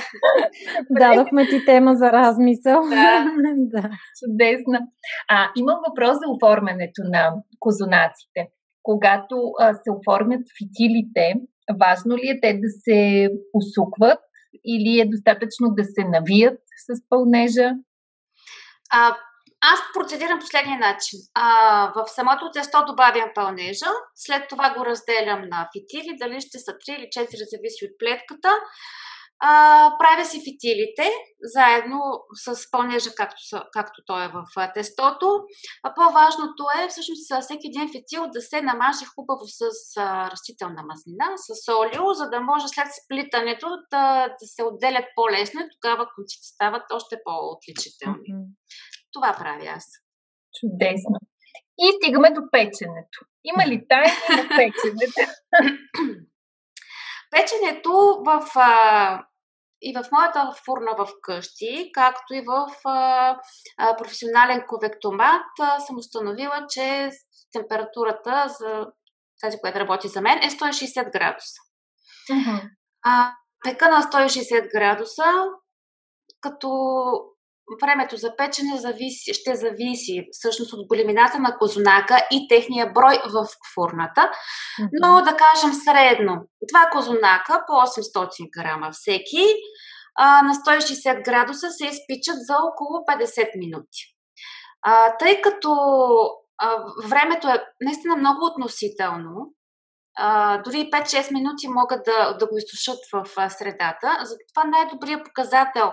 [0.90, 2.82] Дадохме ти тема за размисъл.
[2.82, 3.90] Да, да.
[4.20, 4.78] чудесно.
[5.28, 8.48] А, имам въпрос за оформянето на козунаците
[8.84, 11.34] когато а, се оформят фитилите,
[11.80, 14.20] важно ли е те да се усукват
[14.64, 17.70] или е достатъчно да се навият с пълнежа?
[18.92, 19.16] А,
[19.72, 21.18] аз процедирам последния начин.
[21.34, 21.46] А,
[21.96, 26.98] в самото тесто добавям пълнежа, след това го разделям на фитили, дали ще са 3
[26.98, 28.50] или 4, зависи от плетката.
[29.40, 29.50] А,
[29.98, 31.06] правя си фитилите,
[31.42, 31.98] заедно
[32.44, 33.36] с пълнежа, както,
[33.72, 34.44] както той е в
[34.74, 35.28] тестото.
[35.82, 39.60] А по-важното е всъщност всеки един фитил да се намаже хубаво с
[39.96, 45.60] а, растителна мазнина, с олио, за да може след сплитането да, да се отделят по-лесно
[45.60, 48.28] и тогава конците стават още по-отличителни.
[48.30, 48.46] Mm-hmm.
[49.12, 49.84] Това правя аз.
[50.60, 51.18] Чудесно.
[51.78, 53.18] И стигаме до печенето.
[53.44, 55.32] Има ли тайни на печенето?
[57.34, 59.24] Печенето в, а,
[59.82, 63.38] и в моята фурна в къщи, както и в а,
[63.78, 67.10] а, професионален конвектомат, а, съм установила, че
[67.52, 68.86] температурата за
[69.40, 71.60] тази, която работи за мен, е 160 градуса.
[72.30, 72.70] Uh-huh.
[73.04, 73.32] А,
[73.64, 75.24] пека на 160 градуса,
[76.40, 76.68] като
[77.82, 83.46] времето за печене зависи, ще зависи всъщност от големината на козунака и техния брой в
[83.74, 84.30] фурната.
[84.92, 86.36] Но да кажем средно,
[86.72, 89.44] два козунака по 800 грама всеки
[90.16, 94.14] а, на 160 градуса се изпичат за около 50 минути.
[94.82, 95.70] А, тъй като
[96.58, 99.54] а, времето е наистина много относително,
[100.64, 104.18] дори 5-6 минути могат да, да го изсушат в средата.
[104.22, 105.92] Затова най-добрият показател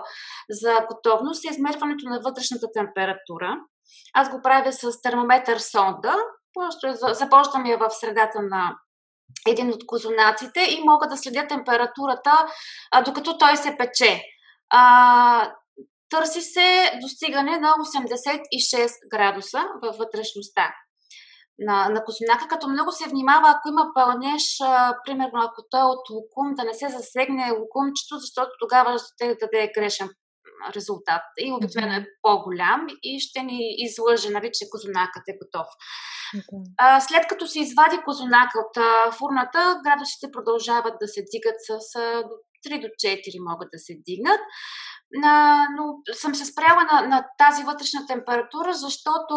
[0.50, 3.56] за готовност е измерването на вътрешната температура.
[4.14, 6.14] Аз го правя с термометър сонда.
[6.54, 8.76] Просто започвам я в средата на
[9.48, 12.46] един от козунаците и мога да следя температурата,
[12.90, 14.22] а, докато той се пече.
[14.70, 15.52] А,
[16.10, 20.74] търси се достигане на 86 градуса във вътрешността
[21.58, 25.84] на, на козунака, като много се внимава, ако има пълнеж, а, примерно ако той е
[25.84, 30.08] от лукум, да не се засегне лукумчето, защото тогава ще даде грешен
[30.76, 31.22] резултат.
[31.38, 35.66] И обикновено е по-голям и ще ни излъже, нали, че козунакът е готов.
[36.36, 36.64] Okay.
[36.78, 41.96] А, след като се извади козунака от а, фурната, градусите продължават да се дигат с
[41.96, 42.22] а,
[42.66, 44.40] 3 до 4 могат да се дигнат.
[45.24, 49.34] А, но съм се спряла на, на тази вътрешна температура, защото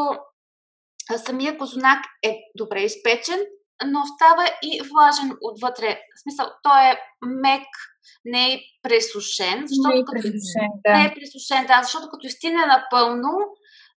[1.25, 3.39] самия козунак е добре изпечен,
[3.85, 5.99] но става и влажен отвътре.
[6.15, 7.67] В смисъл, той е мек,
[8.25, 9.63] не е пресушен.
[9.67, 10.93] Защото не е пресушен, да.
[10.93, 13.31] Не е пресушен, да, защото като изтине напълно,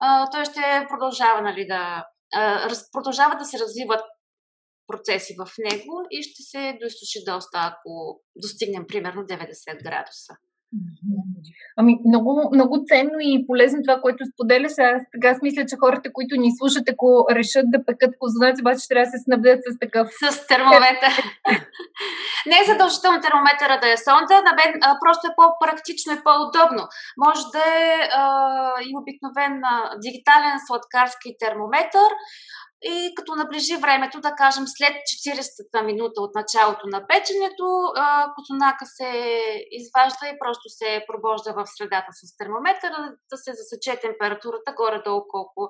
[0.01, 2.05] а, той ще продължава нали, да,
[2.35, 4.05] а, раз, продължава да се развиват
[4.87, 10.37] процеси в него и ще се доизсуши доста, ако достигнем примерно 90 градуса.
[11.79, 14.73] Ами, много, много ценно и полезно това, което споделяш.
[14.79, 18.89] Аз така аз мисля, че хората, които ни слушат, ако решат да пекат козунаци, обаче
[18.89, 20.07] трябва да се снабдят с такъв.
[20.31, 21.13] С термометър.
[22.51, 26.83] Не е задължително термометъра да е сонда, на мен а, просто е по-практично и по-удобно.
[27.25, 28.25] Може да е а,
[28.87, 29.75] и обикновен а,
[30.05, 32.11] дигитален сладкарски термометър,
[32.83, 37.69] и като наближи времето, да кажем след 40-та минута от началото на печенето,
[38.35, 39.11] козунака се
[39.71, 42.93] изважда и просто се пробожда в средата с термометър,
[43.31, 45.69] да се засече температурата горе-долу колко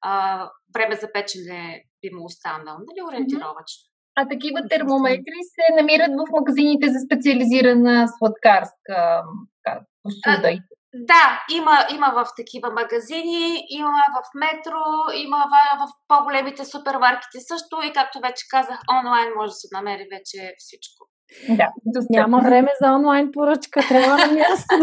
[0.00, 3.82] а, време за печене би му останало, нали, ориентировачно.
[4.16, 9.22] А такива термометри се намират в магазините за специализирана сладкарска
[10.02, 10.48] посуда.
[10.94, 14.84] Да, има, има в такива магазини, има в метро,
[15.14, 20.06] има в, в по-големите супермаркети също и както вече казах, онлайн може да се намери
[20.12, 21.06] вече всичко.
[21.48, 21.68] Да,
[22.10, 24.78] няма време за онлайн поръчка, трябва на място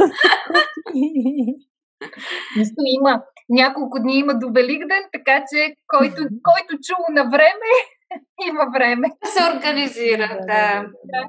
[2.56, 3.24] да има.
[3.50, 7.72] Няколко дни има до Великден, така че който, който чул на време,
[8.50, 9.08] има време.
[9.26, 10.46] Се организира, да.
[10.48, 10.86] да.
[11.06, 11.24] да.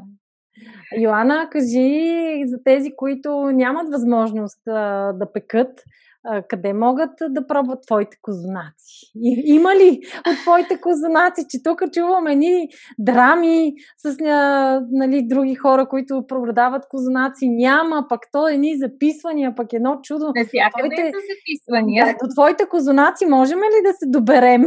[0.98, 5.82] Йоанна, кажи за тези, които нямат възможност а, да пекат,
[6.24, 9.12] а, къде могат да пробват твоите козунаци?
[9.14, 12.68] И, има ли от твоите козунаци, че тук чуваме ни
[12.98, 17.48] драми с а, нали, други хора, които продават козунаци?
[17.48, 20.32] Няма, пък то е ни записвания, пък едно чудо.
[20.34, 20.96] Не твоите...
[20.96, 22.06] са записвания.
[22.06, 24.66] Да, до твоите козунаци можем ли да се доберем?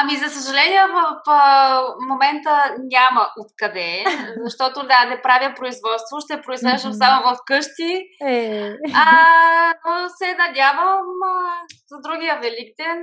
[0.00, 1.32] Ами, за съжаление, в, в
[2.08, 4.04] момента няма откъде,
[4.44, 7.92] защото да, не правя производство, ще произвеждам само в къщи.
[8.26, 8.74] Е.
[8.94, 9.08] А,
[9.86, 11.34] но се надявам а,
[11.90, 12.98] за другия Великден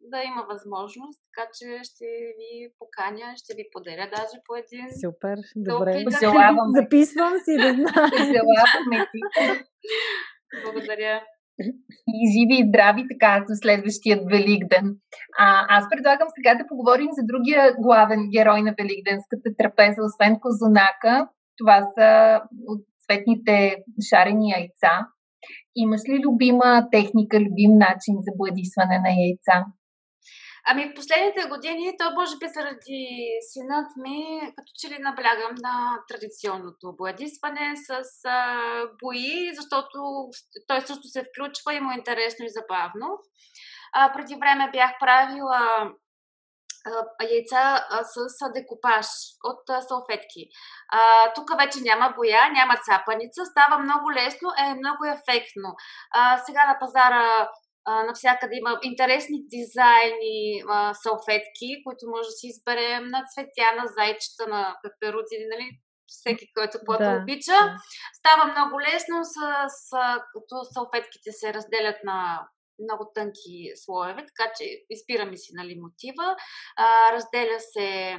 [0.00, 4.86] да има възможност, така че ще ви поканя, ще ви поделя даже по един.
[5.04, 6.04] Супер, добре.
[6.80, 8.10] Записвам си да знам.
[10.64, 11.22] Благодаря
[12.16, 14.86] и живи и здрави така за следващия Великден.
[15.38, 21.28] А, аз предлагам сега да поговорим за другия главен герой на Великденската трапеза, освен Козунака.
[21.58, 22.40] Това са
[22.72, 23.76] от цветните
[24.08, 24.92] шарени яйца.
[25.76, 29.56] Имаш ли любима техника, любим начин за бладисване на яйца?
[30.66, 35.98] Ами в последните години, то може би заради синът ми, като че ли наблягам на
[36.08, 38.56] традиционното бладисване с а,
[39.02, 39.98] бои, защото
[40.68, 43.18] той също се включва и му е интересно и забавно.
[43.92, 45.92] А, преди време бях правила
[47.30, 49.06] яйца с декопаж
[49.44, 50.48] от салфетки.
[51.34, 55.74] тук вече няма боя, няма цапаница, става много лесно, е много ефектно.
[56.10, 57.48] А, сега на пазара
[57.84, 63.86] а, навсякъде има интересни дизайни, а, салфетки, които може да си изберем на цветя, на
[63.96, 65.80] зайчета, на пеперуди, нали?
[66.06, 67.58] всеки, който каквото да, обича.
[68.18, 69.36] Става много лесно, с,
[69.68, 69.90] с,
[70.32, 72.48] като салфетките се разделят на
[72.82, 76.36] много тънки слоеве, така че избираме си нали, мотива.
[76.76, 78.18] А, разделя се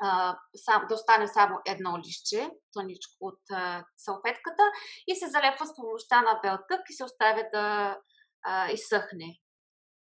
[0.00, 4.62] а, сам, да остане само едно лище, тъничко от а, салфетката
[5.06, 7.96] и се залепва с помощта на белтък и се оставя да
[8.44, 9.38] а, изсъхне.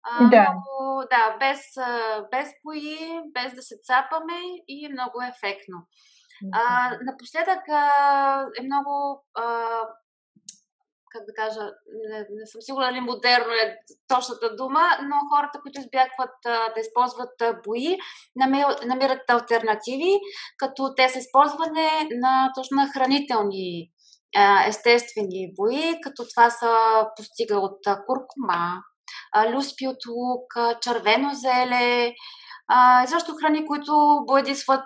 [0.04, 0.48] А, да.
[0.54, 1.60] Но, да, без,
[2.32, 5.78] без бои, без да се цапаме и много ефектно.
[6.54, 9.80] А, напоследък а, е много, а,
[11.12, 11.62] как да кажа,
[12.10, 13.78] не, не съм сигурна ли модерно е
[14.08, 17.98] точната дума, но хората, които избягват а, да използват а, бои,
[18.36, 20.20] намират, намират альтернативи,
[20.58, 23.92] като те са използване на точно на хранителни
[24.68, 26.70] естествени бои, като това са
[27.18, 28.82] постига от куркума,
[29.54, 32.14] люспи от лук, червено зеле,
[33.08, 34.86] също храни, които боядисват,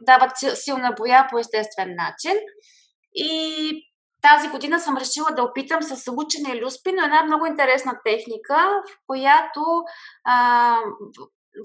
[0.00, 2.40] дават силна боя по естествен начин.
[3.14, 3.70] И
[4.22, 8.96] тази година съм решила да опитам с лучене люспи, но една много интересна техника, в
[9.06, 9.60] която
[10.24, 10.76] а,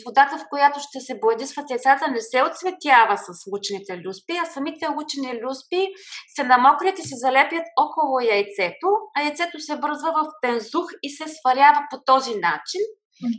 [0.06, 4.88] водата, в която ще се боядисват яйцата, не се отцветява с лучените люспи, а самите
[4.88, 5.88] лучени люспи
[6.36, 11.26] се намокрят и се залепят около яйцето, а яйцето се връзва в тензух и се
[11.28, 12.82] сварява по този начин.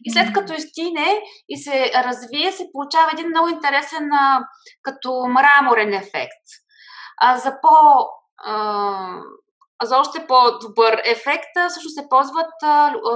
[0.04, 4.10] И след като изтине и се развие, се получава един много интересен
[4.82, 6.46] като мраморен ефект.
[7.22, 7.68] А за по
[9.82, 12.54] за още по-добър ефект също се ползват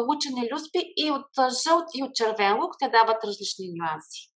[0.09, 1.31] лучени люспи и от
[1.65, 2.73] жълт и от червен лук.
[2.81, 4.35] Те дават различни нюанси.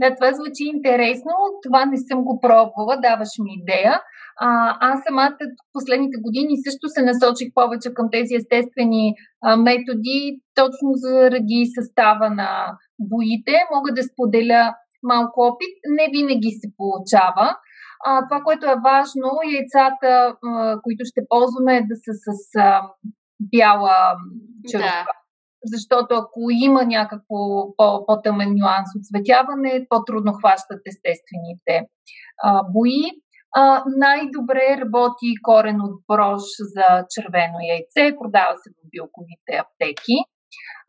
[0.00, 1.32] Да, това звучи интересно.
[1.62, 4.00] Това не съм го пробвала, даваш ми идея.
[4.40, 5.38] А, аз самата
[5.72, 12.50] последните години също се насочих повече към тези естествени а, методи, точно заради състава на
[13.00, 13.54] боите.
[13.74, 15.74] Мога да споделя малко опит.
[15.98, 17.56] Не винаги се получава.
[18.06, 22.82] А, това, което е важно, яйцата, а, които ще ползваме, е да са с а,
[23.40, 24.16] бяла
[24.70, 25.12] черупка.
[25.12, 25.18] Да.
[25.64, 27.40] Защото ако има някакво
[28.06, 31.88] по-тъмен нюанс от светяване, по-трудно хващат естествените
[32.42, 33.02] а, бои.
[33.56, 36.42] А, най-добре работи корен от брош
[36.74, 40.16] за червено яйце, продава се в билковите аптеки.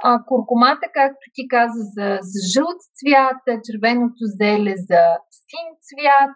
[0.03, 5.01] А, куркумата, както ти каза, за, за жълт цвят, червеното зеле за
[5.47, 6.35] син цвят,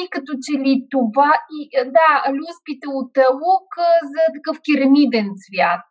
[0.00, 1.60] и като че ли това, и,
[1.96, 3.70] да, люспите от лук
[4.12, 5.88] за такъв керамиден цвят.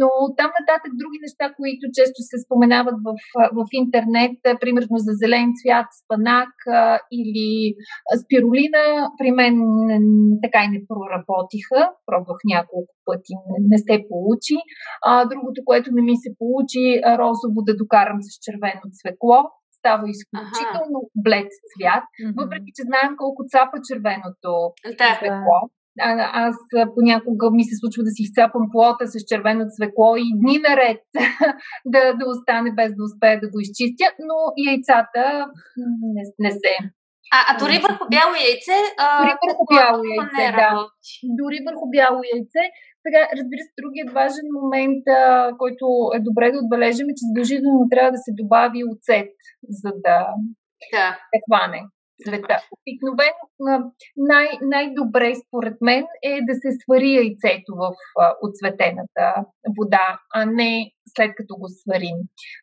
[0.00, 0.08] Но
[0.38, 3.10] там нататък други неща, които често се споменават в,
[3.58, 6.52] в интернет, примерно за зелен цвят, спанак
[7.18, 7.50] или
[8.22, 8.84] спирулина,
[9.18, 9.54] при мен
[10.44, 11.80] така и не проработиха.
[12.08, 13.34] Пробвах няколко пъти,
[13.72, 14.58] не се получи.
[15.08, 16.84] А, другото, което не ми се получи,
[17.20, 19.38] розово да докарам с червено цвекло
[19.84, 21.12] става изключително ага.
[21.24, 22.34] блед цвят, mm-hmm.
[22.40, 24.52] въпреки че знаем колко цапа червеното
[25.00, 25.08] да.
[25.18, 25.58] цвекло.
[26.00, 26.08] А,
[26.46, 26.56] аз
[26.96, 31.00] понякога ми се случва да си изцапам плота с червено цвекло и дни наред
[31.92, 34.36] да, да остане без да успея да го изчистя, но
[34.70, 35.24] яйцата
[36.14, 36.74] не, не се.
[37.36, 38.78] А, а дори върху бяло яйце?
[38.98, 40.70] А, дори върху бяло яйце, да.
[41.38, 42.62] Дори върху бяло яйце.
[43.04, 45.86] Сега, разбира се, другият важен момент, а, който
[46.16, 49.34] е добре да отбележим, е, че задължително трябва да се добави оцет,
[49.68, 50.16] за да
[50.92, 51.08] да.
[51.30, 51.80] се хване
[52.22, 52.56] цвета.
[52.76, 59.26] Обикновено най- най-добре според мен е да се свари яйцето в а, оцветената
[59.78, 62.18] вода, а не след като го сварим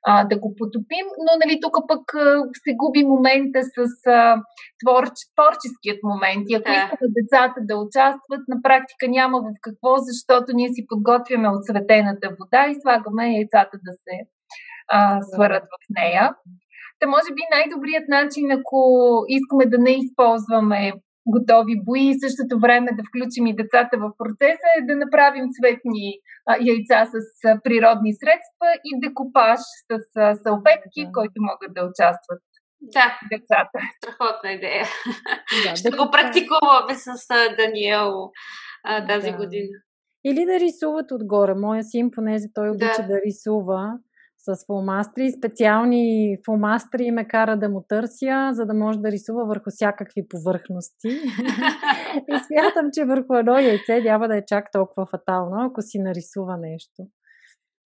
[0.08, 1.06] а, да го потопим.
[1.26, 3.78] Но нали, тук пък а, се губи момента с
[4.08, 4.42] а,
[4.82, 6.44] творч, творческият момент.
[6.50, 6.78] И ако да.
[6.78, 12.62] искаме децата да участват, на практика няма в какво, защото ние си подготвяме оцветената вода
[12.68, 14.16] и слагаме яйцата да се
[14.88, 16.36] а, сварят в нея.
[17.02, 18.80] Та може би най-добрият начин, ако
[19.28, 20.94] искаме да не използваме
[21.26, 26.08] готови бои и същото време да включим и децата в процеса е да направим цветни
[26.50, 31.12] а, яйца с а, природни средства и декупаж с а, салфетки, да.
[31.16, 32.42] които могат да участват
[32.82, 33.20] да.
[33.32, 33.80] децата.
[33.98, 34.86] Страхотна идея.
[35.64, 38.14] Да, Ще да го практикуваме с а, Даниел
[38.84, 39.38] а, тази да.
[39.38, 39.78] година.
[40.26, 41.54] Или да рисуват отгоре.
[41.54, 43.94] Моя син, понеже той обича да, да рисува,
[44.44, 45.32] с фломастри.
[45.32, 51.08] Специални фломастри ме кара да му търся, за да може да рисува върху всякакви повърхности.
[52.30, 56.58] и смятам, че върху едно яйце няма да е чак толкова фатално, ако си нарисува
[56.58, 57.08] нещо.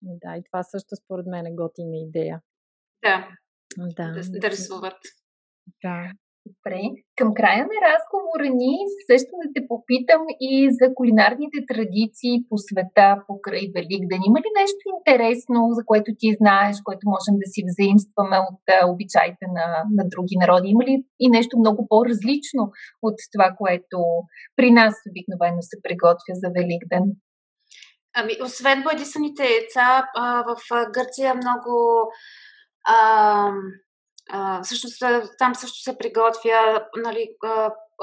[0.02, 2.40] Да, и това също според мен е готина идея.
[3.04, 3.28] Да.
[3.78, 4.98] Да, да, да рисуват.
[5.84, 6.12] Да.
[6.46, 6.80] Добре.
[7.18, 8.72] Към края на разговора ни
[9.10, 14.20] също да те попитам и за кулинарните традиции по света покрай Великден.
[14.26, 18.62] Има ли нещо интересно, за което ти знаеш, което можем да си взаимстваме от
[18.92, 19.66] обичаите на,
[19.96, 20.68] на други народи?
[20.74, 22.62] Има ли и нещо много по-различно
[23.02, 23.98] от това, което
[24.56, 27.04] при нас обикновено се приготвя за Великден?
[28.18, 29.88] Ами, освен бъдисаните яйца,
[30.48, 30.56] в
[30.94, 31.74] Гърция много
[34.32, 35.02] а, всъщност
[35.38, 37.28] там също се приготвя нали,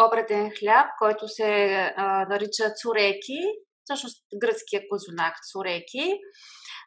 [0.08, 3.40] обреден хляб, който се а, нарича цуреки,
[3.84, 6.20] всъщност гръцкия козунак цуреки.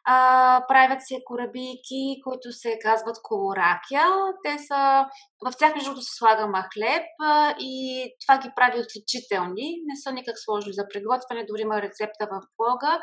[0.05, 4.07] А, правят се корабийки, които се казват колоракия.
[4.43, 5.05] Те са,
[5.45, 9.67] в тях между се слага хлеб а, и това ги прави отличителни.
[9.85, 12.99] Не са никак сложни за приготвяне, дори има рецепта в блога.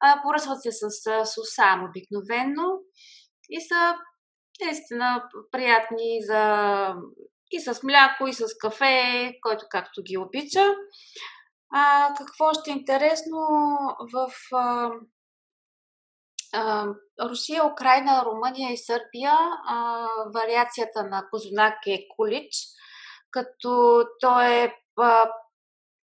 [0.00, 0.90] А, поръсват се с
[1.34, 2.66] сусам обикновено
[3.50, 3.94] и са
[4.64, 6.94] наистина приятни за
[7.50, 10.74] и с мляко, и с кафе, който както ги обича.
[11.74, 13.38] А, какво ще е интересно
[14.12, 14.90] в а,
[16.54, 16.86] а,
[17.28, 19.36] Русия, Украина, Румъния и Сърбия
[19.68, 22.52] а, вариацията на козунак е кулич,
[23.30, 25.30] като той е а,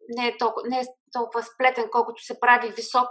[0.09, 3.09] не е, толкова, не е толкова сплетен, колкото се прави висок,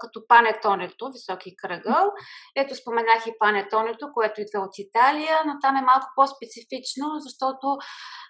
[0.00, 2.12] като панетонето, високи кръгъл.
[2.56, 7.76] Ето споменах и панетонето, което идва от Италия, но там е малко по-специфично, защото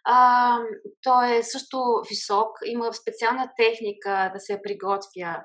[0.05, 0.59] а,
[1.03, 1.79] то е също
[2.09, 5.45] висок, има специална техника да се приготвя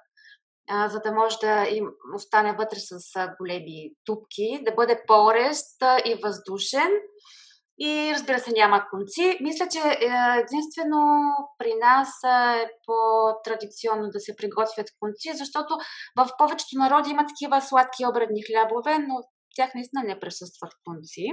[0.69, 1.85] а, за да може да им
[2.15, 6.91] остане вътре с а, големи тупки, да бъде порест и въздушен.
[7.85, 9.37] И разбира се, няма конци.
[9.41, 10.07] Мисля, че е,
[10.43, 11.01] единствено
[11.57, 15.77] при нас е по-традиционно да се приготвят конци, защото
[16.17, 19.15] в повечето народи има такива сладки обредни хлябове, но
[19.55, 21.25] тях наистина не присъстват конци.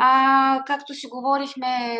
[0.00, 1.98] А, както си говорихме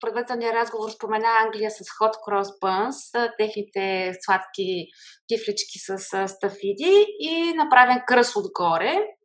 [0.00, 4.86] предварителния разговор спомена Англия с Hot Cross Buns, техните сладки
[5.28, 5.98] кифлички с
[6.28, 9.17] стафиди и направен кръс отгоре.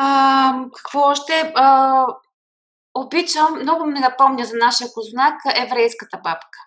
[0.00, 1.52] А, какво още?
[1.54, 2.06] А,
[2.94, 6.58] обичам, много ми напомня за нашия кознак еврейската бабка.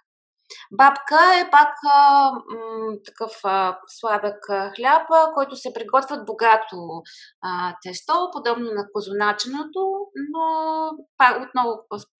[0.72, 2.40] Бабка е пак а, м,
[3.06, 7.02] такъв а, сладък хляб, който се приготвят богато
[7.42, 9.92] а, тесто, подобно на козоначеното,
[10.32, 10.46] но
[11.18, 11.72] пак отново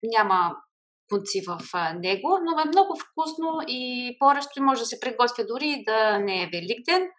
[0.04, 0.56] няма
[1.10, 5.84] конци в а, него, но е много вкусно и порещо може да се приготвя дори
[5.88, 7.10] да не е великден.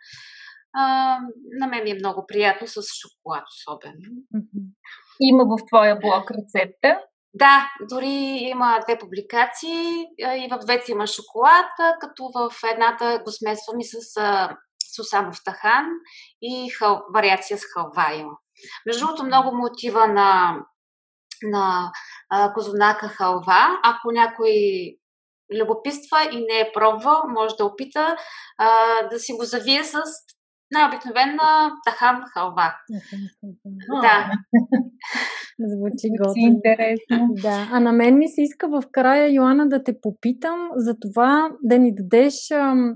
[0.74, 1.18] А,
[1.60, 4.00] на мен ми е много приятно с шоколад особено.
[5.20, 7.00] Има в твоя блог рецепта?
[7.34, 11.70] Да, дори има две публикации и в двете има шоколад,
[12.00, 13.98] като в едната го смесвам и с
[14.96, 15.86] сусамов тахан
[16.42, 18.32] и хал, вариация с халва има.
[18.86, 20.56] Между другото, много му отива на,
[21.42, 21.92] на
[22.30, 23.80] а, козунака халва.
[23.82, 24.52] Ако някой
[25.60, 28.16] любопитства и не е пробвал, може да опита
[28.58, 28.68] а,
[29.08, 30.02] да си го завие с
[30.72, 32.74] най-обикновена тахан халва.
[34.02, 34.30] Да.
[35.68, 36.46] Звучи готино.
[36.46, 37.28] интересно.
[37.42, 41.50] Да, а на мен ми се иска в края, Йоанна, да те попитам за това
[41.62, 42.94] да ни дадеш ам,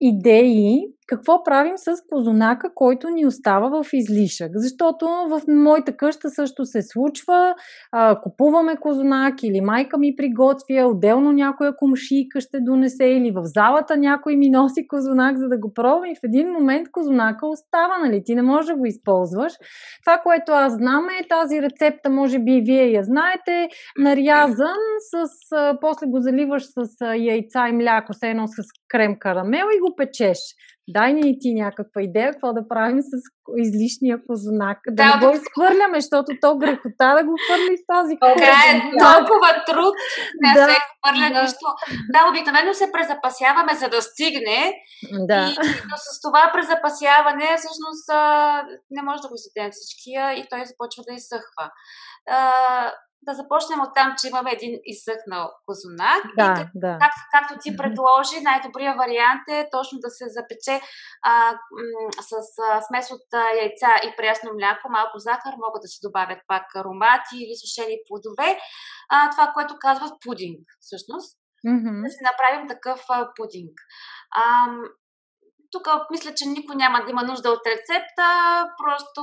[0.00, 4.50] идеи какво правим с козунака, който ни остава в излишък.
[4.54, 7.54] Защото в моята къща също се случва,
[7.92, 13.96] а, купуваме козунак или майка ми приготвя, отделно някоя комшийка ще донесе или в залата
[13.96, 18.22] някой ми носи козунак, за да го пробвам и в един момент козунака остава, нали?
[18.24, 19.52] Ти не можеш да го използваш.
[20.04, 23.68] Това, което аз знам е тази рецепта, може би и вие я знаете,
[23.98, 28.52] нарязан с, а, после го заливаш с а, яйца и мляко, се едно с
[28.88, 30.38] крем карамел и го печеш.
[30.88, 33.12] Дай ни ти някаква идея, какво да правим с
[33.66, 34.78] излишния козунак.
[34.88, 38.72] Да, да не го изхвърляме, защото то грехота да го хвърли в този Това е
[39.06, 39.94] толкова труд,
[40.42, 41.42] не да, се хвърля да.
[41.42, 41.66] нищо.
[42.12, 44.60] Да, обикновено се презапасяваме, за да стигне.
[45.30, 45.42] Да.
[45.48, 45.54] И,
[45.90, 48.08] но с това презапасяване, всъщност,
[48.90, 51.64] не може да го изядем всичкия и той започва да изсъхва
[53.26, 56.22] да започнем от там, че имаме един изсъхнал козунак.
[56.36, 56.98] Да, и как, да.
[57.02, 60.74] Как, както ти предложи, най-добрият вариант е точно да се запече
[61.30, 62.32] а, м- с
[62.66, 66.66] а, смес от а, яйца и прясно мляко, малко захар, могат да се добавят пак
[66.76, 68.48] аромати или сушени плодове.
[69.14, 71.30] А, това, което казват пудинг, всъщност.
[71.68, 72.02] Mm-hmm.
[72.04, 73.74] Да си направим такъв а, пудинг.
[74.42, 74.44] А,
[75.76, 78.26] тук мисля, че никой няма да има нужда от рецепта,
[78.84, 79.22] просто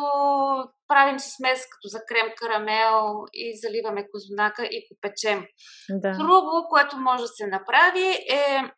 [0.87, 5.45] правим си смес като за крем карамел и заливаме козунака и го печем.
[5.89, 6.11] Да.
[6.11, 8.71] Друго, което може да се направи е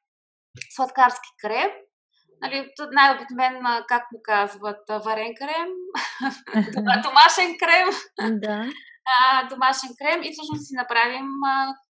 [0.76, 1.72] сладкарски крем.
[2.42, 5.70] Нали, най-обикновен, как му казват, варен крем,
[7.04, 7.88] домашен крем.
[8.40, 8.66] Да.
[9.50, 11.30] домашен крем и всъщност си направим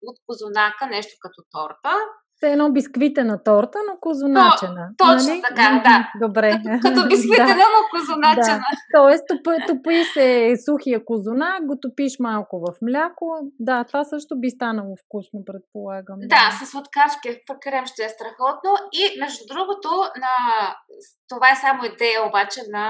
[0.03, 1.97] от козунака нещо като торта.
[2.41, 4.89] Все едно бисквитена торта, но козуначена.
[4.99, 5.43] То, точно нали?
[5.49, 6.27] така, да.
[6.27, 6.51] Добре.
[6.51, 7.67] Като, като бисквитена, да.
[7.75, 8.59] но козуначена.
[8.59, 8.99] Да.
[8.99, 13.27] Тоест, топи, топи се сухия козунак, го топиш малко в мляко.
[13.59, 16.19] Да, това също би станало вкусно, предполагам.
[16.21, 17.29] Да, да с сладкашки
[17.63, 18.73] крем ще е страхотно.
[18.93, 19.91] И, между другото,
[20.25, 20.35] на...
[21.29, 22.87] това е само идея обаче на,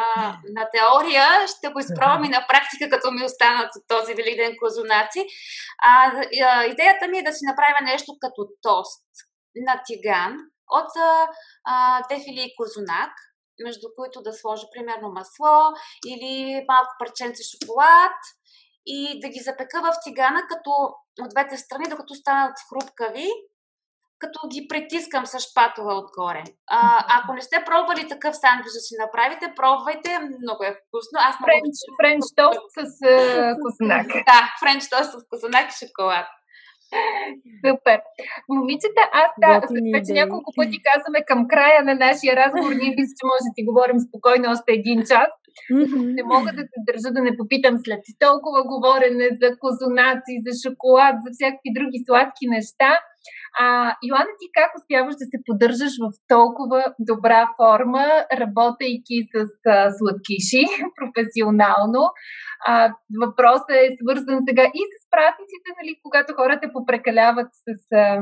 [0.56, 1.26] на теория.
[1.52, 5.20] Ще го изпробвам и на практика, като ми останат този великден козунаци.
[5.90, 5.92] А,
[6.72, 9.10] идеята ми е да си направя нещо като тост
[9.56, 10.36] на тиган
[10.70, 10.90] от
[11.64, 13.12] а, две филии козунак,
[13.64, 15.56] между които да сложа примерно масло
[16.06, 18.16] или малко парченце шоколад
[18.86, 20.70] и да ги запека в тигана като
[21.20, 23.28] от двете страни, докато станат хрупкави,
[24.18, 26.42] като ги притискам с шпатова отгоре.
[26.66, 31.16] А, ако не сте пробвали такъв сандвич да си направите, пробвайте, много е вкусно.
[31.28, 34.06] Аз много френч, френч тост с uh, козунак.
[34.06, 36.26] да, френч тост с козунак и шоколад.
[37.64, 37.98] Супер.
[38.48, 39.50] Момичета, аз да,
[39.96, 42.70] вече няколко пъти казваме към края на нашия разговор.
[42.72, 45.30] Ние мисля, че може да си говорим спокойно още един час.
[46.16, 51.14] Не мога да се държа да не попитам след толкова говорене за козунаци, за шоколад,
[51.24, 52.90] за всякакви други сладки неща.
[53.58, 58.04] А, Йоанна, ти как успяваш да се поддържаш в толкова добра форма,
[58.42, 59.36] работейки с
[59.66, 60.64] а, сладкиши
[60.98, 62.02] професионално?
[62.66, 62.92] А,
[63.22, 68.20] въпросът е свързан сега и с празниците, нали, когато хората попрекаляват с а,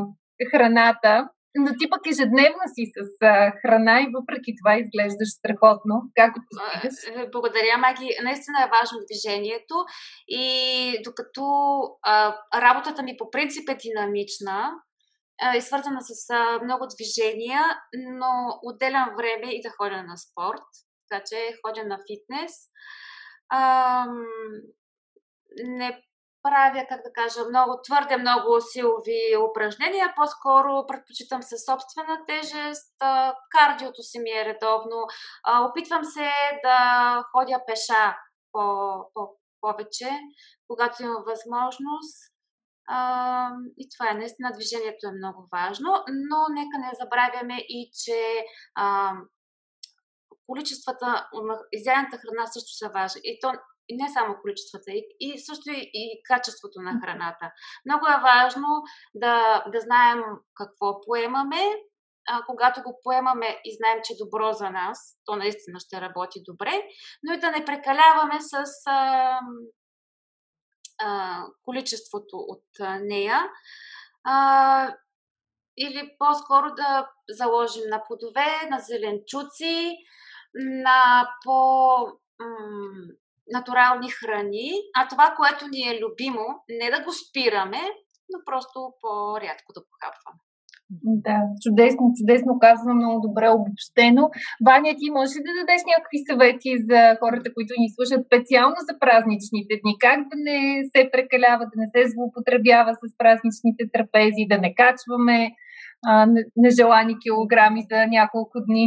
[0.51, 5.95] храната, но ти пък ежедневно си с а, храна и въпреки това изглеждаш страхотно.
[6.19, 6.41] Как го?
[6.85, 8.09] Е, благодаря, Маги.
[8.29, 9.75] Наистина е важно движението
[10.29, 10.47] и
[11.07, 11.43] докато
[12.03, 14.57] а, работата ми по принцип е динамична,
[15.57, 16.35] е свързана с
[16.65, 17.63] много движения,
[17.95, 20.65] но отделям време и да ходя на спорт.
[21.11, 22.53] Така че ходя на фитнес.
[25.65, 26.03] Не
[26.43, 32.95] правя, как да кажа, много, твърде много силови упражнения, по-скоро предпочитам се собствена тежест,
[33.51, 35.07] кардиото си ми е редовно,
[35.71, 36.31] опитвам се
[36.65, 36.79] да
[37.33, 38.17] ходя пеша
[38.53, 38.63] по,
[39.61, 40.11] повече,
[40.69, 42.38] когато имам възможност.
[43.79, 48.45] И това е, наистина движението е много важно, но нека не забравяме и, че
[50.47, 51.29] количествата,
[51.73, 53.21] изядената храна също са важни.
[53.25, 53.53] И то
[53.89, 57.51] и не само количествата, и, и също и, и качеството на храната.
[57.87, 58.69] Много е важно
[59.15, 60.23] да, да знаем
[60.55, 61.63] какво поемаме.
[62.31, 66.43] А, когато го поемаме и знаем, че е добро за нас, то наистина ще работи
[66.47, 66.83] добре,
[67.23, 69.41] но и да не прекаляваме с а,
[71.65, 72.65] количеството от
[73.01, 73.51] нея.
[74.25, 74.95] А,
[75.77, 79.97] или по-скоро да заложим на плодове, на зеленчуци,
[80.55, 81.97] на по
[83.53, 87.81] натурални храни, а това, което ни е любимо, не да го спираме,
[88.29, 90.39] но просто по-рядко да го хапваме.
[90.91, 94.25] Да, чудесно, чудесно казано, много добре обобщено.
[94.67, 98.95] Ваня, ти можеш ли да дадеш някакви съвети за хората, които ни слушат специално за
[99.03, 99.95] празничните дни?
[100.07, 100.61] Как да не
[100.93, 105.39] се прекалява, да не се злоупотребява с празничните трапези, да не качваме
[106.11, 106.13] а,
[106.65, 108.87] нежелани килограми за няколко дни?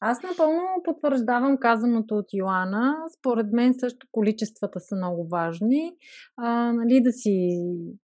[0.00, 2.96] Аз напълно потвърждавам казаното от Йоана.
[3.18, 5.92] Според мен също количествата са много важни.
[6.36, 7.36] А, нали, да си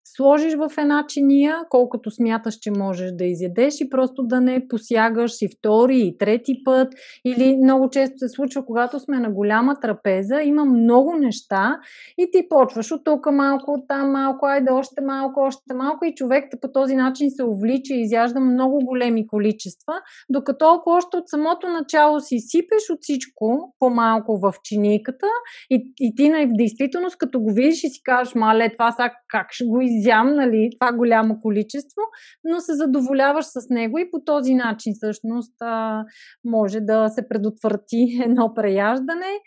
[0.06, 5.42] сложиш в една чиния, колкото смяташ, че можеш да изядеш и просто да не посягаш
[5.42, 6.94] и втори, и трети път.
[7.26, 11.80] Или много често се случва, когато сме на голяма трапеза, има много неща
[12.18, 16.16] и ти почваш от тук малко, от там малко, айде още малко, още малко и
[16.16, 19.94] човек по този начин се увлича и изяжда много големи количества,
[20.30, 25.28] докато ако още от самото начало си сипеш от всичко по-малко в чиниката
[25.70, 29.48] и, и ти в действителност, като го видиш и си кажеш, мале, това сега как
[29.52, 32.02] ще го изям, нали, това голямо количество,
[32.44, 36.06] но се задоволяваш с него и по този начин всъщност а,
[36.46, 39.40] може да се предотврати едно преяждане,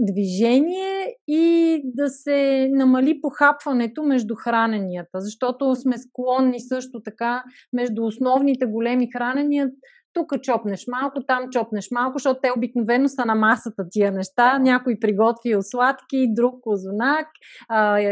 [0.00, 8.66] движение и да се намали похапването между храненията, защото сме склонни също така между основните
[8.66, 9.70] големи хранения
[10.12, 14.58] тук чопнеш малко, там чопнеш малко, защото те обикновено са на масата тия неща.
[14.58, 17.26] Някой приготви сладки, друг озонак,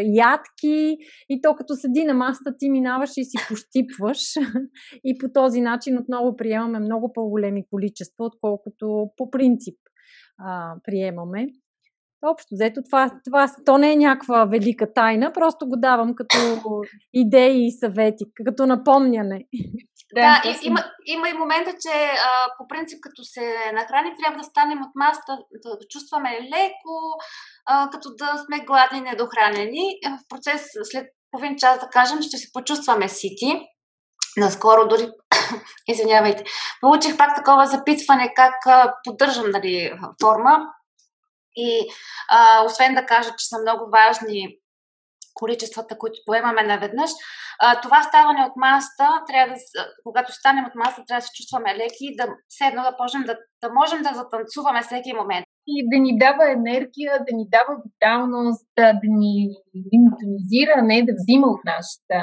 [0.02, 0.96] ядки
[1.28, 4.22] и то като седи на масата ти минаваш и си пощипваш
[5.04, 9.76] и по този начин отново приемаме много по-големи количества, отколкото по принцип
[10.38, 11.46] а, приемаме.
[12.22, 16.36] Общо, взето, това, това, то не е някаква велика тайна, просто го давам като
[17.12, 19.44] идеи и съвети, като напомняне.
[20.14, 21.94] Да, да и, има, има и момента, че
[22.28, 26.94] а, по принцип като се нахраним, трябва да станем от масата, да чувстваме леко,
[27.66, 29.84] а, като да сме гладни, недохранени.
[30.04, 33.60] В процес след половин час, да кажем, ще се почувстваме сити.
[34.36, 35.08] Наскоро дори,
[35.88, 36.44] извинявайте,
[36.80, 39.92] получих пак такова запитване как а, поддържам нали,
[40.22, 40.58] форма.
[41.56, 41.88] И
[42.30, 44.58] а, освен да кажа, че са много важни
[45.34, 47.10] количествата, които поемаме наведнъж.
[47.60, 49.60] А, това ставане от масата, трябва да,
[50.04, 53.22] когато станем от масата, трябва да се чувстваме леки и да все едно да можем
[53.28, 55.46] да, да можем да затанцуваме всеки момент.
[55.66, 59.34] И да ни дава енергия, да ни дава виталност, да, да ни
[59.98, 62.16] интонизира, не да взима от нашата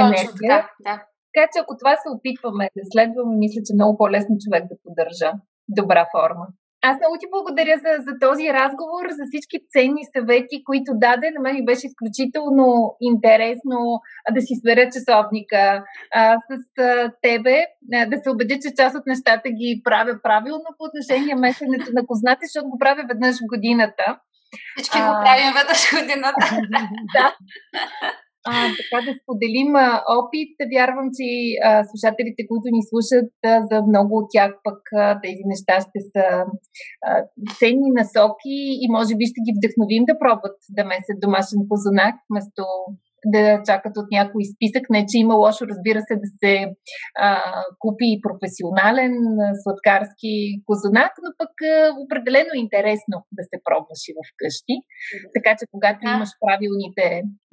[0.00, 0.26] енергия.
[0.26, 0.94] Точно така, да.
[1.28, 5.30] Така че ако това се опитваме да следваме, мисля, че много по-лесно човек да поддържа
[5.78, 6.46] добра форма.
[6.88, 11.30] Аз много ти благодаря за, за този разговор, за всички ценни съвети, които даде.
[11.30, 12.66] На мен ми беше изключително
[13.00, 13.78] интересно
[14.34, 17.56] да си сверя часовника а, с а, тебе,
[17.92, 22.06] а, да се убедя, че част от нещата ги правя правилно по отношение месенето на
[22.06, 24.06] кознати, защото го правя веднъж в годината.
[24.76, 25.06] Всички а...
[25.06, 26.46] го правим веднъж годината.
[27.14, 27.24] да
[28.50, 29.88] а, така да споделим а,
[30.20, 30.52] опит.
[30.74, 31.26] Вярвам, че
[31.68, 35.98] а, слушателите, които ни слушат, а, за много от тях пък а, тези неща ще
[36.12, 36.24] са
[37.08, 37.10] а,
[37.58, 42.62] ценни насоки и може би ще ги вдъхновим да пробват да месят домашен позонак вместо
[43.26, 44.84] да чакат от някой списък.
[44.90, 46.52] Не, че има лошо, разбира се, да се
[47.26, 47.28] а,
[47.78, 49.14] купи професионален
[49.62, 50.34] сладкарски
[50.66, 51.72] козунак, но пък а,
[52.04, 54.74] определено е интересно да се пробваш и вкъщи.
[55.36, 56.10] Така че, когато да.
[56.14, 57.06] имаш правилните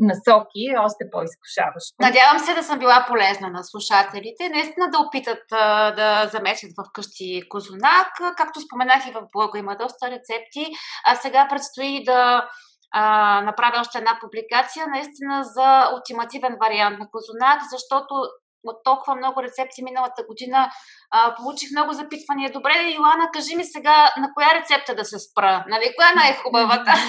[0.09, 1.95] насоки, е още по-изкушаващо.
[2.07, 4.43] Надявам се да съм била полезна на слушателите.
[4.57, 8.11] Наистина да опитат а, да замесят вкъщи козунак.
[8.39, 10.63] Както споменах и в блога, има доста рецепти.
[11.07, 12.49] А сега предстои да
[13.43, 18.15] направя още една публикация, наистина за ултимативен вариант на козунак, защото
[18.63, 20.71] от толкова много рецепти миналата година
[21.11, 22.51] а, получих много запитвания.
[22.51, 25.65] Добре, Йоана, кажи ми сега на коя рецепта да се спра?
[25.69, 26.91] Нали, коя е най-хубавата?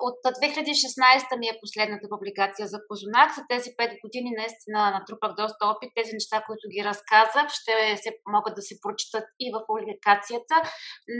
[0.00, 3.34] От 2016 ми е последната публикация за Козунак.
[3.34, 5.90] За тези 5 години наистина натрупах доста опит.
[5.94, 10.56] Тези неща, които ги разказах, ще се, могат да се прочитат и в публикацията,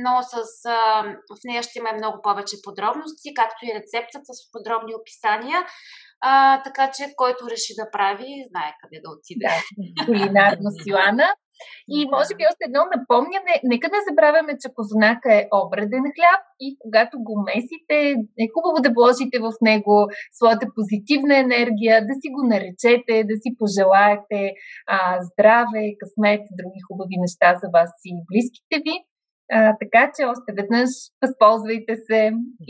[0.05, 4.95] но с, а, в нея ще има много повече подробности, както и рецептата с подробни
[4.95, 5.59] описания.
[6.25, 9.47] А, така че, който реши да прави, знае къде да отиде.
[9.47, 11.29] Да, кулинарно с Йоана.
[11.95, 16.69] И може би още едно напомняне, нека не забравяме, че козунака е обреден хляб и
[16.83, 17.97] когато го месите,
[18.43, 19.97] е хубаво да вложите в него
[20.39, 24.41] своята позитивна енергия, да си го наречете, да си пожелаете
[24.95, 24.99] а,
[25.29, 28.97] здраве, късмет, други хубави неща за вас и близките ви.
[29.57, 30.91] А, така че още веднъж
[31.23, 32.21] възползвайте се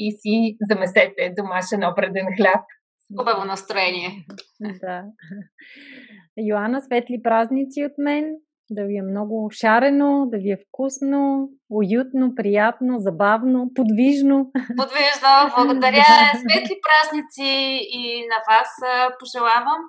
[0.05, 0.34] и си
[0.70, 2.64] замесете домашен обреден хляб.
[3.18, 4.26] Хубаво настроение.
[4.60, 5.04] Да.
[6.36, 8.36] Йоанна, светли празници от мен.
[8.70, 14.50] Да ви е много шарено, да ви е вкусно, уютно, приятно, забавно, подвижно.
[14.76, 16.04] Подвижно, благодаря.
[16.34, 17.50] Светли празници
[17.98, 18.68] и на вас
[19.20, 19.82] пожелавам.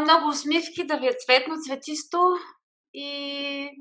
[0.00, 2.18] Много усмивки, да ви е цветно, цветисто
[2.94, 3.08] и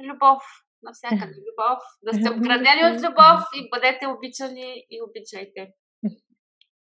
[0.08, 0.44] любов.
[0.84, 1.80] Навсякъде любов.
[2.04, 5.62] Да сте обградени от любов и бъдете обичани и обичайте.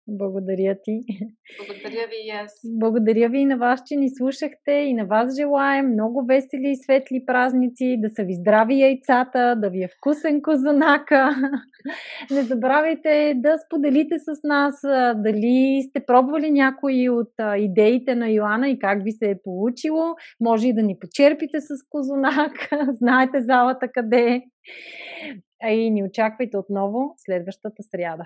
[0.07, 1.01] Благодаря ти.
[1.59, 2.51] Благодаря ви и аз.
[2.65, 6.75] Благодаря ви и на вас, че ни слушахте и на вас желаем много весели и
[6.75, 11.35] светли празници, да са ви здрави яйцата, да ви е вкусен козанака.
[12.31, 14.81] Не забравяйте да споделите с нас
[15.15, 20.15] дали сте пробвали някои от идеите на Йоана и как ви се е получило.
[20.39, 22.69] Може и да ни почерпите с козунак.
[22.89, 24.41] Знаете залата къде е.
[25.71, 28.25] И ни очаквайте отново следващата сряда.